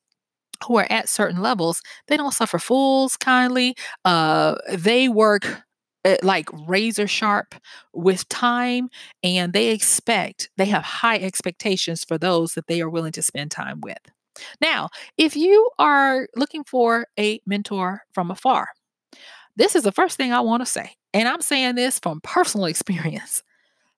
who 0.67 0.77
are 0.77 0.87
at 0.91 1.09
certain 1.09 1.41
levels, 1.41 1.83
they 2.07 2.17
don't 2.17 2.35
suffer 2.35 2.59
fools 2.59 3.17
kindly. 3.17 3.77
Uh, 4.05 4.57
they 4.73 5.09
work 5.09 5.63
uh, 6.05 6.17
like 6.23 6.49
razor 6.67 7.07
sharp 7.07 7.55
with 7.93 8.29
time 8.29 8.89
and 9.23 9.53
they 9.53 9.69
expect, 9.69 10.51
they 10.57 10.67
have 10.67 10.83
high 10.83 11.19
expectations 11.19 12.05
for 12.05 12.19
those 12.19 12.55
that 12.55 12.67
they 12.67 12.81
are 12.81 12.91
willing 12.91 13.13
to 13.13 13.23
spend 13.23 13.51
time 13.51 13.81
with. 13.81 13.99
Now, 14.61 14.91
if 15.17 15.37
you 15.37 15.71
are 15.79 16.29
looking 16.37 16.65
for 16.65 17.07
a 17.19 17.41
mentor 17.47 18.03
from 18.13 18.31
afar, 18.31 18.69
this 19.57 19.75
is 19.75 19.83
the 19.83 19.93
first 19.93 20.17
thing 20.17 20.33
I 20.33 20.41
want 20.41 20.63
to 20.63 20.67
say. 20.67 20.93
And 21.13 21.29
I'm 21.29 21.43
saying 21.43 21.75
this 21.75 21.99
from 21.99 22.21
personal 22.23 22.67
experience. 22.67 23.43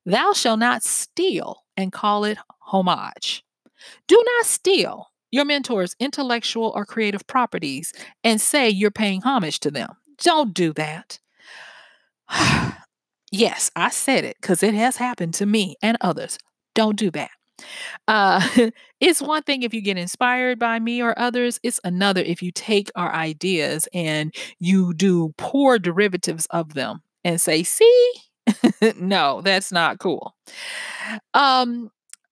Thou 0.07 0.33
shalt 0.33 0.59
not 0.59 0.83
steal 0.83 1.63
and 1.77 1.93
call 1.93 2.25
it 2.25 2.39
homage. 2.61 3.45
Do 4.07 4.23
not 4.37 4.47
steal 4.47 5.09
your 5.31 5.45
mentor's 5.45 5.95
intellectual 5.99 6.73
or 6.75 6.85
creative 6.85 7.27
properties 7.27 7.93
and 8.25 8.41
say 8.41 8.69
you're 8.69 8.91
paying 8.91 9.23
homage 9.23 9.61
to 9.61 9.71
them. 9.71 9.91
Don't 10.19 10.53
do 10.55 10.73
that. 10.75 11.19
yes, 13.33 13.71
I 13.77 13.91
said 13.91 14.25
it 14.25 14.37
because 14.41 14.63
it 14.63 14.75
has 14.75 14.97
happened 14.97 15.35
to 15.35 15.47
me 15.47 15.77
and 15.83 15.97
others. 16.01 16.39
Don't 16.75 16.97
do 16.97 17.11
that. 17.13 17.31
Uh, 18.09 18.47
it's 19.01 19.23
one 19.23 19.43
thing 19.43 19.63
if 19.63 19.75
you 19.75 19.81
get 19.81 19.99
inspired 19.99 20.59
by 20.59 20.79
me 20.79 21.03
or 21.03 21.19
others, 21.19 21.59
it's 21.63 21.81
another 21.85 22.21
if 22.23 22.43
you 22.43 22.53
take 22.53 22.91
our 22.95 23.13
ideas 23.13 23.89
and 23.93 24.35
you 24.59 24.95
do 24.95 25.35
poor 25.37 25.79
derivatives 25.79 26.47
of 26.51 26.75
them 26.75 27.03
and 27.25 27.41
say, 27.41 27.63
see, 27.63 28.13
no, 28.97 29.41
that's 29.43 29.71
not 29.73 29.99
cool. 29.99 30.35
Um, 31.35 31.91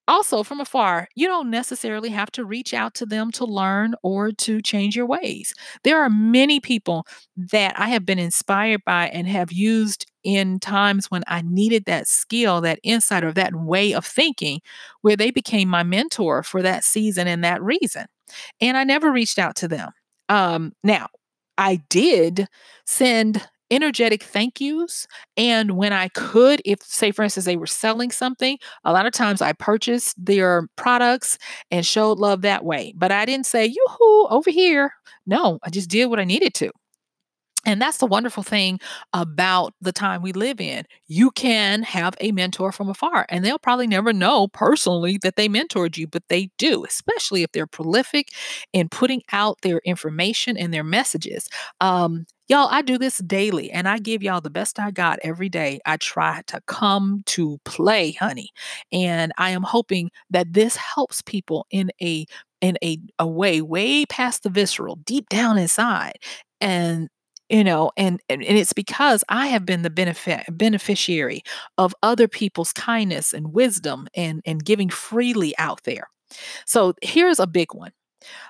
Also, 0.08 0.42
from 0.42 0.60
afar, 0.60 1.08
you 1.14 1.28
don't 1.28 1.50
necessarily 1.50 2.08
have 2.08 2.30
to 2.32 2.44
reach 2.44 2.74
out 2.74 2.94
to 2.94 3.06
them 3.06 3.30
to 3.32 3.44
learn 3.44 3.94
or 4.02 4.32
to 4.32 4.62
change 4.62 4.96
your 4.96 5.06
ways. 5.06 5.54
There 5.84 6.02
are 6.02 6.10
many 6.10 6.60
people 6.60 7.06
that 7.36 7.78
I 7.78 7.88
have 7.90 8.06
been 8.06 8.18
inspired 8.18 8.82
by 8.86 9.08
and 9.08 9.28
have 9.28 9.52
used 9.52 10.06
in 10.24 10.60
times 10.60 11.10
when 11.10 11.24
I 11.28 11.42
needed 11.42 11.84
that 11.86 12.08
skill, 12.08 12.60
that 12.62 12.80
insight, 12.82 13.22
or 13.22 13.32
that 13.34 13.54
way 13.54 13.92
of 13.94 14.06
thinking, 14.06 14.60
where 15.02 15.16
they 15.16 15.30
became 15.30 15.68
my 15.68 15.82
mentor 15.84 16.42
for 16.42 16.62
that 16.62 16.84
season 16.84 17.28
and 17.28 17.44
that 17.44 17.62
reason. 17.62 18.06
And 18.60 18.76
I 18.78 18.84
never 18.84 19.12
reached 19.12 19.38
out 19.38 19.56
to 19.56 19.68
them. 19.68 19.90
Um, 20.30 20.72
now, 20.82 21.08
I 21.58 21.76
did 21.90 22.48
send 22.86 23.46
energetic 23.70 24.22
thank 24.22 24.60
yous. 24.60 25.06
And 25.36 25.72
when 25.72 25.92
I 25.92 26.08
could, 26.08 26.62
if, 26.64 26.82
say, 26.82 27.10
for 27.10 27.22
instance, 27.22 27.46
they 27.46 27.56
were 27.56 27.66
selling 27.66 28.10
something, 28.10 28.58
a 28.84 28.92
lot 28.92 29.06
of 29.06 29.12
times 29.12 29.42
I 29.42 29.52
purchased 29.52 30.14
their 30.22 30.68
products 30.76 31.38
and 31.70 31.84
showed 31.84 32.18
love 32.18 32.42
that 32.42 32.64
way. 32.64 32.92
But 32.96 33.12
I 33.12 33.24
didn't 33.24 33.46
say, 33.46 33.66
yoo-hoo, 33.66 34.26
over 34.28 34.50
here. 34.50 34.92
No, 35.26 35.58
I 35.62 35.70
just 35.70 35.90
did 35.90 36.06
what 36.06 36.20
I 36.20 36.24
needed 36.24 36.54
to. 36.54 36.70
And 37.68 37.82
that's 37.82 37.98
the 37.98 38.06
wonderful 38.06 38.42
thing 38.42 38.80
about 39.12 39.74
the 39.82 39.92
time 39.92 40.22
we 40.22 40.32
live 40.32 40.58
in. 40.58 40.86
You 41.06 41.30
can 41.30 41.82
have 41.82 42.14
a 42.18 42.32
mentor 42.32 42.72
from 42.72 42.88
afar, 42.88 43.26
and 43.28 43.44
they'll 43.44 43.58
probably 43.58 43.86
never 43.86 44.10
know 44.14 44.48
personally 44.48 45.18
that 45.22 45.36
they 45.36 45.50
mentored 45.50 45.98
you, 45.98 46.06
but 46.06 46.22
they 46.30 46.48
do, 46.56 46.86
especially 46.86 47.42
if 47.42 47.52
they're 47.52 47.66
prolific 47.66 48.28
in 48.72 48.88
putting 48.88 49.22
out 49.32 49.58
their 49.60 49.80
information 49.84 50.56
and 50.56 50.72
their 50.72 50.82
messages. 50.84 51.48
Um, 51.82 52.24
Y'all, 52.48 52.68
I 52.70 52.80
do 52.80 52.96
this 52.96 53.18
daily 53.18 53.70
and 53.70 53.86
I 53.86 53.98
give 53.98 54.22
y'all 54.22 54.40
the 54.40 54.48
best 54.48 54.78
I 54.80 54.90
got 54.90 55.18
every 55.22 55.50
day. 55.50 55.80
I 55.84 55.98
try 55.98 56.40
to 56.46 56.62
come 56.66 57.22
to 57.26 57.58
play, 57.66 58.12
honey. 58.12 58.48
And 58.90 59.32
I 59.36 59.50
am 59.50 59.62
hoping 59.62 60.10
that 60.30 60.54
this 60.54 60.74
helps 60.76 61.20
people 61.20 61.66
in 61.70 61.90
a 62.00 62.24
in 62.62 62.78
a, 62.82 62.98
a 63.18 63.26
way 63.26 63.60
way 63.60 64.06
past 64.06 64.44
the 64.44 64.48
visceral, 64.48 64.96
deep 65.04 65.28
down 65.28 65.58
inside. 65.58 66.14
And 66.62 67.10
you 67.48 67.64
know 67.64 67.90
and, 67.96 68.20
and 68.28 68.42
it's 68.42 68.72
because 68.72 69.24
i 69.28 69.46
have 69.46 69.64
been 69.64 69.82
the 69.82 69.90
benefit 69.90 70.44
beneficiary 70.50 71.42
of 71.76 71.94
other 72.02 72.28
people's 72.28 72.72
kindness 72.72 73.32
and 73.32 73.52
wisdom 73.52 74.08
and 74.14 74.42
and 74.46 74.64
giving 74.64 74.88
freely 74.88 75.56
out 75.58 75.82
there 75.84 76.08
so 76.66 76.94
here's 77.02 77.38
a 77.38 77.46
big 77.46 77.74
one 77.74 77.92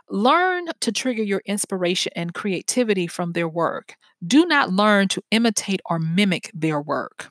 learn 0.09 0.67
to 0.81 0.91
trigger 0.91 1.23
your 1.23 1.43
inspiration 1.47 2.13
and 2.17 2.35
creativity 2.35 3.07
from 3.07 3.33
their 3.33 3.49
work 3.49 3.95
do 4.27 4.47
not 4.47 4.73
learn 4.73 5.09
to 5.09 5.23
imitate 5.31 5.81
or 5.89 5.99
mimic 5.99 6.51
their 6.55 6.81
work 6.81 7.31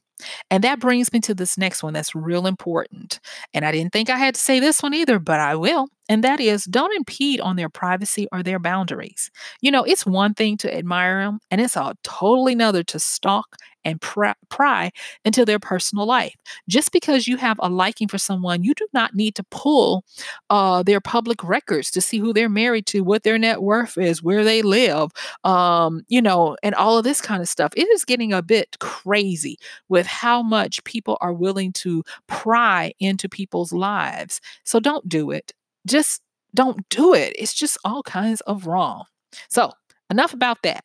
and 0.50 0.64
that 0.64 0.80
brings 0.80 1.12
me 1.14 1.20
to 1.22 1.34
this 1.34 1.58
next 1.58 1.84
one 1.84 1.94
that's 1.94 2.16
real 2.16 2.48
important. 2.48 3.20
And 3.54 3.66
I 3.66 3.72
didn't 3.72 3.94
think 3.94 4.10
I 4.10 4.18
had 4.18 4.36
to 4.36 4.42
say 4.42 4.60
this 4.60 4.82
one 4.82 4.94
either, 4.94 5.20
but 5.20 5.40
I 5.40 5.56
will. 5.56 5.90
And 6.10 6.24
that 6.24 6.40
is 6.40 6.64
don't 6.66 6.96
impede 6.96 7.42
on 7.42 7.56
their 7.58 7.70
privacy 7.70 8.28
or 8.32 8.42
their 8.44 8.60
boundaries. 8.60 9.30
You 9.62 9.72
know, 9.72 9.84
it's 9.84 10.06
one 10.06 10.34
thing 10.34 10.58
to 10.58 10.74
admire 10.76 11.22
them, 11.24 11.40
and 11.52 11.60
it's 11.62 11.76
a 11.76 11.96
totally 12.04 12.54
another 12.54 12.84
to 12.84 13.00
stalk 13.00 13.58
and 13.86 14.02
pry 14.50 14.92
into 15.24 15.46
their 15.46 15.60
personal 15.60 16.06
life. 16.06 16.36
Just 16.68 16.92
because 16.92 17.26
you 17.26 17.38
have 17.38 17.58
a 17.62 17.70
liking 17.70 18.10
for 18.10 18.18
someone, 18.18 18.64
you 18.64 18.74
do 18.74 18.86
not 18.94 19.16
need 19.16 19.34
to 19.36 19.46
pull 19.50 20.04
uh, 20.50 20.84
their 20.84 21.00
public 21.00 21.42
records 21.44 21.90
to 21.92 22.02
see 22.02 22.18
who 22.20 22.34
they're 22.34 22.50
married 22.50 22.86
to, 22.88 23.02
what 23.02 23.24
their 23.24 23.38
net 23.38 23.62
worth 23.62 23.98
is, 23.98 24.22
where 24.22 24.44
they 24.44 24.62
live, 24.62 25.12
um, 25.46 26.04
you 26.10 26.22
know, 26.22 26.58
and 26.64 26.76
all 26.76 26.98
of 26.98 27.06
this 27.06 27.22
kind 27.22 27.42
of 27.42 27.48
stuff. 27.48 27.72
It 27.78 27.88
is 27.90 28.04
getting 28.04 28.34
a 28.34 28.42
bit 28.42 28.78
crazy 28.80 29.58
with 29.88 30.06
how 30.06 30.42
much 30.44 30.84
people 30.84 31.18
are 31.22 31.34
willing 31.34 31.72
to 31.74 32.04
pry 32.28 32.94
into 33.00 33.30
people's 33.30 33.72
lives. 33.72 34.42
So 34.66 34.80
don't 34.82 35.08
do 35.08 35.32
it. 35.32 35.54
Just 35.88 36.22
don't 36.54 36.88
do 36.90 37.14
it. 37.14 37.34
It's 37.38 37.54
just 37.54 37.78
all 37.86 38.04
kinds 38.04 38.42
of 38.42 38.68
wrong. 38.68 39.06
So, 39.50 39.72
enough 40.10 40.34
about 40.34 40.60
that. 40.64 40.84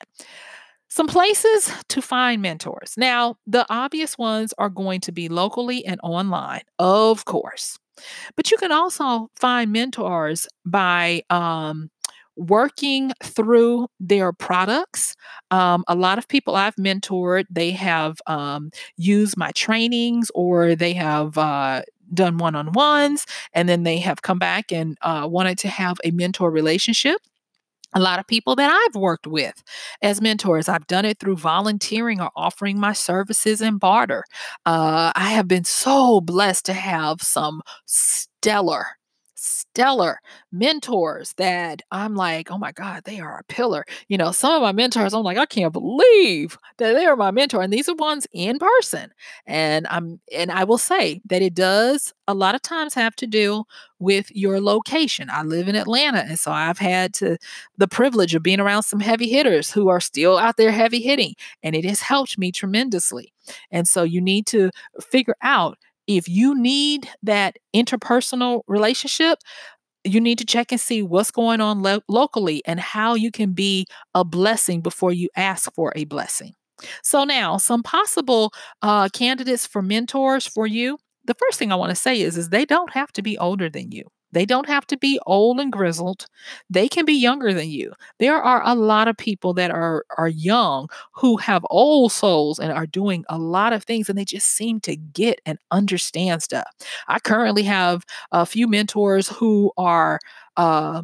Some 0.88 1.06
places 1.06 1.72
to 1.88 2.02
find 2.02 2.42
mentors. 2.42 2.94
Now, 2.98 3.36
the 3.46 3.64
obvious 3.70 4.18
ones 4.18 4.52
are 4.58 4.68
going 4.68 5.00
to 5.02 5.12
be 5.12 5.28
locally 5.28 5.84
and 5.86 5.98
online, 6.02 6.62
of 6.78 7.24
course. 7.24 7.78
But 8.36 8.50
you 8.50 8.58
can 8.58 8.72
also 8.72 9.28
find 9.34 9.72
mentors 9.72 10.46
by 10.66 11.22
um, 11.30 11.90
working 12.36 13.12
through 13.22 13.88
their 14.00 14.32
products. 14.32 15.14
Um, 15.50 15.84
a 15.88 15.94
lot 15.94 16.18
of 16.18 16.28
people 16.28 16.56
I've 16.56 16.76
mentored, 16.76 17.44
they 17.50 17.70
have 17.70 18.18
um, 18.26 18.70
used 18.96 19.36
my 19.36 19.50
trainings 19.52 20.30
or 20.34 20.74
they 20.74 20.92
have 20.94 21.38
uh, 21.38 21.82
done 22.14 22.38
one 22.38 22.54
on 22.54 22.72
ones, 22.72 23.26
and 23.52 23.68
then 23.68 23.82
they 23.82 23.98
have 23.98 24.22
come 24.22 24.38
back 24.38 24.72
and 24.72 24.96
uh, 25.02 25.26
wanted 25.30 25.58
to 25.58 25.68
have 25.68 25.98
a 26.04 26.10
mentor 26.10 26.50
relationship 26.50 27.20
a 27.94 28.00
lot 28.00 28.18
of 28.18 28.26
people 28.26 28.56
that 28.56 28.70
I've 28.70 28.98
worked 28.98 29.26
with 29.26 29.62
as 30.00 30.20
mentors. 30.20 30.68
I've 30.68 30.86
done 30.86 31.04
it 31.04 31.18
through 31.18 31.36
volunteering 31.36 32.20
or 32.20 32.30
offering 32.34 32.78
my 32.80 32.92
services 32.92 33.60
in 33.60 33.78
barter. 33.78 34.24
Uh, 34.64 35.12
I 35.14 35.30
have 35.30 35.46
been 35.46 35.64
so 35.64 36.20
blessed 36.20 36.64
to 36.66 36.72
have 36.72 37.20
some 37.22 37.62
stellar 37.86 38.86
stellar 39.42 40.20
mentors 40.52 41.32
that 41.34 41.82
I'm 41.90 42.14
like, 42.14 42.50
oh 42.50 42.58
my 42.58 42.72
God, 42.72 43.02
they 43.04 43.18
are 43.20 43.38
a 43.38 43.44
pillar. 43.44 43.84
You 44.08 44.16
know, 44.16 44.30
some 44.30 44.54
of 44.54 44.62
my 44.62 44.72
mentors, 44.72 45.12
I'm 45.12 45.24
like, 45.24 45.38
I 45.38 45.46
can't 45.46 45.72
believe 45.72 46.56
that 46.78 46.94
they 46.94 47.06
are 47.06 47.16
my 47.16 47.30
mentor. 47.32 47.60
And 47.60 47.72
these 47.72 47.88
are 47.88 47.94
ones 47.94 48.26
in 48.32 48.58
person. 48.58 49.12
And 49.46 49.86
I'm 49.88 50.20
and 50.34 50.52
I 50.52 50.64
will 50.64 50.78
say 50.78 51.20
that 51.26 51.42
it 51.42 51.54
does 51.54 52.14
a 52.28 52.34
lot 52.34 52.54
of 52.54 52.62
times 52.62 52.94
have 52.94 53.16
to 53.16 53.26
do 53.26 53.64
with 53.98 54.30
your 54.34 54.60
location. 54.60 55.28
I 55.30 55.42
live 55.42 55.68
in 55.68 55.76
Atlanta, 55.76 56.20
and 56.20 56.38
so 56.38 56.52
I've 56.52 56.78
had 56.78 57.12
to 57.14 57.36
the 57.78 57.88
privilege 57.88 58.34
of 58.34 58.42
being 58.42 58.60
around 58.60 58.84
some 58.84 59.00
heavy 59.00 59.28
hitters 59.28 59.70
who 59.70 59.88
are 59.88 60.00
still 60.00 60.38
out 60.38 60.56
there 60.56 60.70
heavy 60.70 61.00
hitting, 61.00 61.34
and 61.62 61.74
it 61.74 61.84
has 61.84 62.00
helped 62.00 62.38
me 62.38 62.52
tremendously. 62.52 63.32
And 63.70 63.88
so 63.88 64.04
you 64.04 64.20
need 64.20 64.46
to 64.46 64.70
figure 65.00 65.36
out 65.42 65.78
if 66.06 66.28
you 66.28 66.54
need 66.60 67.08
that 67.22 67.56
interpersonal 67.74 68.62
relationship, 68.66 69.38
you 70.04 70.20
need 70.20 70.38
to 70.38 70.44
check 70.44 70.72
and 70.72 70.80
see 70.80 71.02
what's 71.02 71.30
going 71.30 71.60
on 71.60 71.82
lo- 71.82 72.02
locally 72.08 72.62
and 72.66 72.80
how 72.80 73.14
you 73.14 73.30
can 73.30 73.52
be 73.52 73.86
a 74.14 74.24
blessing 74.24 74.80
before 74.80 75.12
you 75.12 75.28
ask 75.36 75.72
for 75.74 75.92
a 75.96 76.04
blessing. 76.04 76.52
So, 77.02 77.24
now 77.24 77.58
some 77.58 77.82
possible 77.82 78.52
uh, 78.82 79.08
candidates 79.12 79.66
for 79.66 79.82
mentors 79.82 80.46
for 80.46 80.66
you. 80.66 80.98
The 81.24 81.34
first 81.34 81.58
thing 81.58 81.70
I 81.70 81.76
want 81.76 81.90
to 81.90 81.96
say 81.96 82.20
is, 82.20 82.36
is 82.36 82.48
they 82.48 82.64
don't 82.64 82.92
have 82.92 83.12
to 83.12 83.22
be 83.22 83.38
older 83.38 83.70
than 83.70 83.92
you. 83.92 84.04
They 84.32 84.46
don't 84.46 84.66
have 84.66 84.86
to 84.88 84.96
be 84.96 85.18
old 85.26 85.60
and 85.60 85.70
grizzled. 85.72 86.26
They 86.70 86.88
can 86.88 87.04
be 87.04 87.12
younger 87.14 87.52
than 87.52 87.68
you. 87.70 87.92
There 88.18 88.36
are 88.42 88.62
a 88.64 88.74
lot 88.74 89.08
of 89.08 89.16
people 89.16 89.52
that 89.54 89.70
are 89.70 90.04
are 90.18 90.28
young 90.28 90.88
who 91.14 91.36
have 91.38 91.64
old 91.70 92.12
souls 92.12 92.58
and 92.58 92.72
are 92.72 92.86
doing 92.86 93.24
a 93.28 93.38
lot 93.38 93.72
of 93.72 93.84
things 93.84 94.08
and 94.08 94.18
they 94.18 94.24
just 94.24 94.48
seem 94.48 94.80
to 94.80 94.96
get 94.96 95.40
and 95.46 95.58
understand 95.70 96.42
stuff. 96.42 96.66
I 97.08 97.18
currently 97.18 97.62
have 97.64 98.04
a 98.32 98.46
few 98.46 98.66
mentors 98.68 99.28
who 99.28 99.72
are 99.76 100.18
uh, 100.56 101.02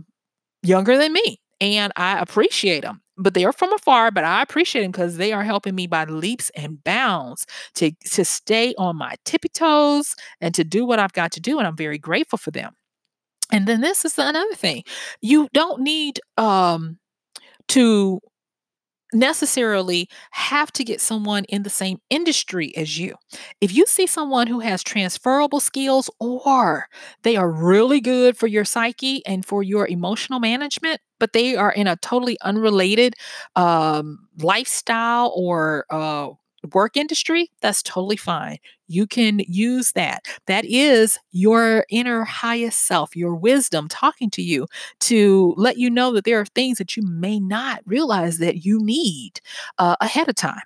younger 0.63 0.97
than 0.99 1.13
me 1.13 1.41
and 1.61 1.93
I 1.97 2.19
appreciate 2.21 2.83
them 2.83 3.01
but 3.17 3.35
they 3.35 3.45
are 3.45 3.53
from 3.53 3.73
afar 3.73 4.11
but 4.13 4.25
i 4.25 4.43
appreciate 4.43 4.83
them 4.83 4.93
because 4.93 5.17
they 5.17 5.33
are 5.33 5.43
helping 5.45 5.75
me 5.75 5.87
by 5.87 6.05
leaps 6.05 6.51
and 6.55 6.83
bounds 6.85 7.47
to 7.75 7.91
to 8.05 8.25
stay 8.25 8.75
on 8.79 8.97
my 8.97 9.15
tippy 9.25 9.49
toes 9.49 10.15
and 10.41 10.55
to 10.55 10.65
do 10.65 10.85
what 10.85 11.01
i've 11.01 11.13
got 11.13 11.33
to 11.33 11.41
do 11.41 11.59
and 11.59 11.67
i'm 11.67 11.77
very 11.77 11.99
grateful 11.99 12.39
for 12.39 12.51
them 12.53 12.73
and 13.53 13.67
then 13.67 13.81
this 13.81 14.05
is 14.05 14.19
another 14.19 14.55
thing. 14.55 14.83
You 15.21 15.49
don't 15.53 15.81
need 15.83 16.21
um 16.37 16.99
to 17.69 18.21
necessarily 19.15 20.09
have 20.33 20.71
to 20.73 20.85
get 20.85 21.01
someone 21.01 21.45
in 21.45 21.63
the 21.63 21.71
same 21.71 21.99
industry 22.11 22.77
as 22.77 22.99
you. 22.99 23.15
If 23.61 23.75
you 23.75 23.87
see 23.87 24.07
someone 24.07 24.47
who 24.49 24.61
has 24.61 24.83
transferable 24.83 25.61
skills 25.61 26.11
or 26.21 26.87
they 27.23 27.37
are 27.37 27.51
really 27.51 28.01
good 28.01 28.37
for 28.37 28.47
your 28.47 28.67
psyche 28.67 29.25
and 29.27 29.47
for 29.47 29.63
your 29.63 29.87
emotional 29.89 30.41
management, 30.41 31.01
but 31.19 31.33
they 31.33 31.57
are 31.57 31.73
in 31.73 31.87
a 31.87 31.97
totally 31.97 32.37
unrelated 32.43 33.15
um, 33.57 34.29
lifestyle 34.41 35.33
or 35.35 35.87
uh, 35.91 36.29
work 36.73 36.97
industry, 36.97 37.51
that's 37.61 37.83
totally 37.83 38.17
fine. 38.17 38.59
You 38.87 39.07
can 39.07 39.41
use 39.47 39.93
that. 39.93 40.27
That 40.47 40.65
is 40.65 41.19
your 41.31 41.85
inner 41.91 42.25
highest 42.25 42.87
self, 42.87 43.15
your 43.17 43.35
wisdom 43.35 43.89
talking 43.89 44.31
to 44.31 44.43
you 44.43 44.67
to 45.01 45.55
let 45.57 45.77
you 45.79 45.91
know 45.91 46.13
that 46.13 46.25
there 46.25 46.41
are 46.41 46.47
things 46.47 46.79
that 46.79 46.97
you 46.97 47.03
may 47.07 47.39
not 47.39 47.81
realize 47.87 48.39
that 48.39 48.65
you 48.65 48.79
need 48.83 49.41
uh, 49.79 49.97
ahead 50.01 50.29
of 50.29 50.35
time. 50.35 50.61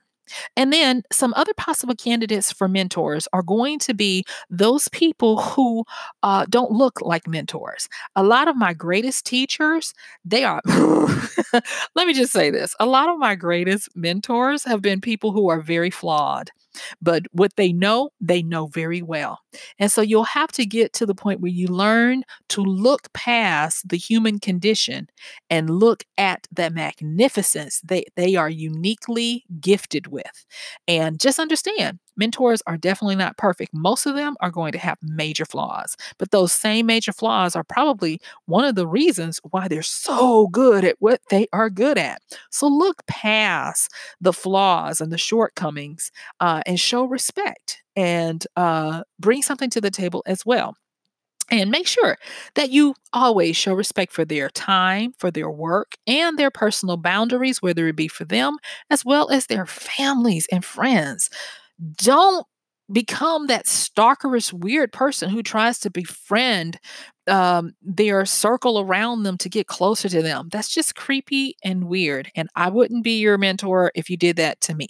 And 0.57 0.73
then 0.73 1.03
some 1.13 1.33
other 1.35 1.55
possible 1.55 1.95
candidates 1.95 2.53
for 2.53 2.69
mentors 2.69 3.29
are 3.33 3.43
going 3.43 3.79
to 3.81 3.95
be 3.95 4.25
those 4.51 4.89
people 4.89 5.41
who 5.41 5.85
uh, 6.23 6.47
don't 6.49 6.73
look 6.73 7.01
like 7.01 7.27
mentors. 7.27 7.89
A 8.17 8.23
lot 8.23 8.49
of 8.49 8.57
my 8.57 8.73
greatest 8.73 9.27
teachers, 9.27 9.95
they 10.25 10.45
are, 10.45 10.61
let 10.67 12.07
me 12.07 12.13
just 12.13 12.33
say 12.33 12.51
this 12.51 12.75
a 12.81 12.87
lot 12.87 13.09
of 13.09 13.19
my 13.19 13.35
greatest 13.35 13.89
mentors 13.97 14.65
have 14.65 14.83
been 14.83 15.01
people 15.01 15.33
who 15.33 15.49
are 15.49 15.61
very 15.61 15.91
flawed. 15.91 16.51
But 17.01 17.25
what 17.33 17.57
they 17.57 17.73
know, 17.73 18.11
they 18.21 18.43
know 18.43 18.67
very 18.67 19.03
well. 19.03 19.41
And 19.79 19.91
so 19.91 20.01
you'll 20.01 20.25
have 20.25 20.53
to 20.53 20.67
get 20.67 20.93
to 20.95 21.07
the 21.07 21.15
point 21.15 21.41
where 21.41 21.51
you 21.51 21.69
learn 21.69 22.25
to 22.51 22.63
look 22.63 23.13
past 23.13 23.89
the 23.89 23.97
human 23.97 24.39
condition 24.39 25.09
and 25.51 25.71
look 25.71 26.05
at 26.19 26.47
the 26.53 26.71
magnificence 26.71 27.81
they, 27.85 28.05
they 28.17 28.37
are 28.37 28.49
uniquely 28.51 29.45
gifted 29.61 30.07
with. 30.09 30.47
And 30.89 31.21
just 31.21 31.39
understand 31.39 31.99
mentors 32.17 32.63
are 32.67 32.77
definitely 32.77 33.17
not 33.17 33.37
perfect. 33.37 33.73
Most 33.75 34.07
of 34.07 34.15
them 34.15 34.37
are 34.41 34.51
going 34.51 34.73
to 34.73 34.79
have 34.79 34.99
major 35.03 35.45
flaws, 35.45 35.97
but 36.19 36.31
those 36.31 36.53
same 36.53 36.87
major 36.87 37.13
flaws 37.13 37.57
are 37.57 37.65
probably 37.65 38.21
one 38.47 38.65
of 38.65 38.75
the 38.75 38.87
reasons 38.87 39.41
why 39.51 39.69
they're 39.69 39.83
so 39.83 40.49
good 40.49 40.85
at 40.85 40.97
what 40.99 41.21
they 41.31 41.47
are 41.53 41.71
good 41.71 41.99
at. 41.99 42.21
So 42.51 42.67
look 42.69 43.05
past 43.07 43.91
the 44.21 44.33
flaws 44.33 45.01
and 45.01 45.13
the 45.13 45.19
shortcomings 45.19 46.11
uh, 46.41 46.63
and 46.67 46.79
show 46.79 47.05
respect 47.05 47.83
and 47.97 48.47
uh, 48.57 49.03
bring 49.19 49.43
something 49.43 49.71
to 49.71 49.81
the 49.81 49.91
table 49.91 50.23
as 50.27 50.45
well. 50.47 50.75
And 51.51 51.71
make 51.71 51.87
sure 51.87 52.17
that 52.55 52.71
you 52.71 52.95
always 53.13 53.57
show 53.57 53.75
respect 53.75 54.13
for 54.13 54.25
their 54.25 54.49
time, 54.49 55.13
for 55.19 55.31
their 55.31 55.51
work, 55.51 55.97
and 56.07 56.39
their 56.39 56.51
personal 56.51 56.97
boundaries, 56.97 57.61
whether 57.61 57.87
it 57.89 57.97
be 57.97 58.09
for 58.09 58.25
them 58.25 58.57
as 58.89 59.05
well 59.05 59.29
as 59.31 59.47
their 59.47 59.67
families 59.67 60.47
and 60.51 60.65
friends. 60.65 61.29
Don't 61.97 62.47
become 62.93 63.47
that 63.47 63.65
stalkerish, 63.67 64.53
weird 64.53 64.93
person 64.93 65.31
who 65.31 65.43
tries 65.43 65.79
to 65.81 65.91
befriend 65.91 66.79
um, 67.29 67.73
their 67.81 68.27
circle 68.27 68.81
around 68.81 69.23
them 69.23 69.39
to 69.39 69.49
get 69.49 69.67
closer 69.69 70.09
to 70.09 70.21
them. 70.21 70.49
That's 70.53 70.69
just 70.73 70.95
creepy 70.95 71.57
and 71.65 71.85
weird. 71.85 72.31
And 72.35 72.49
I 72.57 72.69
wouldn't 72.69 73.05
be 73.05 73.19
your 73.19 73.39
mentor 73.39 73.93
if 73.95 74.11
you 74.11 74.17
did 74.17 74.37
that 74.37 74.61
to 74.63 74.75
me. 74.75 74.89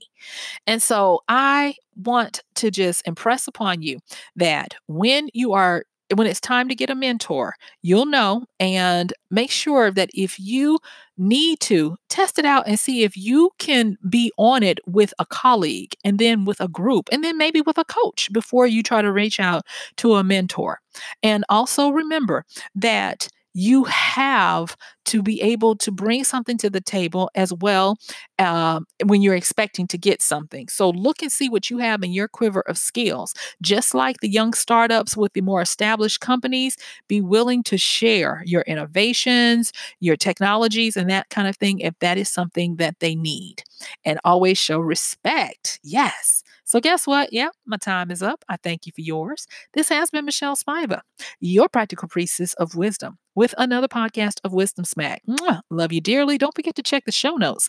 And 0.67 0.83
so 0.83 1.21
I 1.29 1.75
want 1.97 2.43
to 2.57 2.71
just 2.71 3.07
impress 3.07 3.47
upon 3.47 3.83
you 3.83 3.99
that 4.37 4.75
when 4.89 5.29
you 5.35 5.53
are 5.53 5.85
when 6.15 6.27
it's 6.27 6.41
time 6.41 6.69
to 6.69 6.75
get 6.75 6.91
a 6.91 6.95
mentor, 6.95 7.55
you'll 7.83 8.07
know 8.07 8.45
and 8.61 9.13
make 9.31 9.51
sure 9.51 9.91
that 9.91 10.11
if 10.15 10.39
you 10.39 10.79
need 11.19 11.61
to 11.61 11.97
test 12.09 12.39
it 12.39 12.45
out 12.45 12.67
and 12.67 12.79
see 12.79 13.03
if 13.03 13.17
you 13.17 13.51
can 13.59 13.97
be 14.09 14.33
on 14.39 14.63
it 14.63 14.79
with 14.87 15.13
a 15.19 15.27
colleague 15.27 15.95
and 16.05 16.19
then 16.19 16.45
with 16.45 16.61
a 16.61 16.69
group 16.69 17.09
and 17.13 17.23
then 17.23 17.37
maybe 17.37 17.61
with 17.61 17.79
a 17.79 17.85
coach 17.85 18.33
before 18.33 18.67
you 18.67 18.83
try 18.83 19.03
to 19.03 19.13
reach 19.13 19.39
out 19.39 19.63
to 19.97 20.15
a 20.15 20.25
mentor. 20.25 20.81
And 21.23 21.45
also 21.49 21.91
remember 21.91 22.45
that 22.75 23.29
you 23.55 23.85
have 23.85 24.77
to 25.05 25.23
be 25.23 25.41
able 25.43 25.77
to 25.77 25.91
bring 25.91 26.25
something 26.25 26.57
to 26.59 26.71
the 26.71 26.81
table 26.81 27.31
as 27.35 27.53
well 27.53 27.97
um, 28.39 28.87
when 29.07 29.21
you're 29.23 29.35
expecting 29.35 29.87
to 29.89 29.99
get 29.99 30.23
something. 30.23 30.69
So 30.69 30.91
look 30.91 31.23
and 31.23 31.31
see 31.31 31.49
what 31.49 31.71
you 31.71 31.79
have 31.79 32.03
in 32.03 32.13
your 32.13 32.29
quiver 32.29 32.61
of 32.63 32.79
skills. 32.79 33.35
Just 33.61 33.95
like 33.95 34.21
the 34.21 34.29
young 34.29 34.53
startups 34.55 35.17
with 35.17 35.33
the 35.33 35.41
more 35.41 35.61
established 35.61 36.21
companies, 36.21 36.77
be 37.09 37.21
willing 37.21 37.63
to 37.65 37.77
share 37.77 38.43
your 38.47 38.63
innovations, 38.63 39.73
your 40.01 40.17
technologies, 40.17 40.97
and 40.97 41.11
that 41.11 41.29
kind 41.31 41.49
of 41.49 41.57
thing 41.57 41.81
if 41.81 41.99
that 42.01 42.19
is 42.19 42.29
something 42.29 42.77
that 42.77 43.01
they 43.01 43.15
need. 43.15 43.63
And 44.05 44.19
always 44.25 44.59
show 44.59 44.79
respect. 44.79 45.81
Yes. 45.83 46.43
So, 46.73 46.81
guess 46.81 47.07
what? 47.07 47.35
Yeah, 47.35 47.51
my 47.67 47.77
time 47.77 48.11
is 48.11 48.23
up. 48.23 48.47
I 48.49 48.57
thank 48.57 48.87
you 48.87 48.93
for 48.95 49.03
yours. 49.03 49.47
This 49.75 49.91
has 49.91 50.11
been 50.11 50.25
Michelle 50.25 50.57
Spiva, 50.57 51.03
your 51.39 51.69
practical 51.69 52.09
priestess 52.09 52.55
of 52.55 52.75
wisdom, 52.75 53.19
with 53.35 53.55
another 53.59 53.89
podcast 53.89 54.41
of 54.43 54.55
Wisdom 54.55 54.87
Smack. 54.87 55.21
Mwah. 55.29 55.61
Love 55.69 55.93
you 55.93 56.01
dearly. 56.01 56.39
Don't 56.39 56.55
forget 56.55 56.75
to 56.77 56.83
check 56.83 57.05
the 57.05 57.13
show 57.13 57.37
notes 57.37 57.69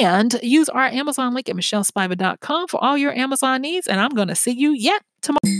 and 0.00 0.34
use 0.42 0.68
our 0.68 0.86
Amazon 0.86 1.32
link 1.32 1.48
at 1.48 1.54
michellespiva.com 1.54 2.66
for 2.66 2.82
all 2.82 2.98
your 2.98 3.12
Amazon 3.12 3.62
needs. 3.62 3.86
And 3.86 4.00
I'm 4.00 4.16
going 4.16 4.26
to 4.26 4.34
see 4.34 4.50
you 4.50 4.72
yet 4.72 5.02
tomorrow. 5.22 5.59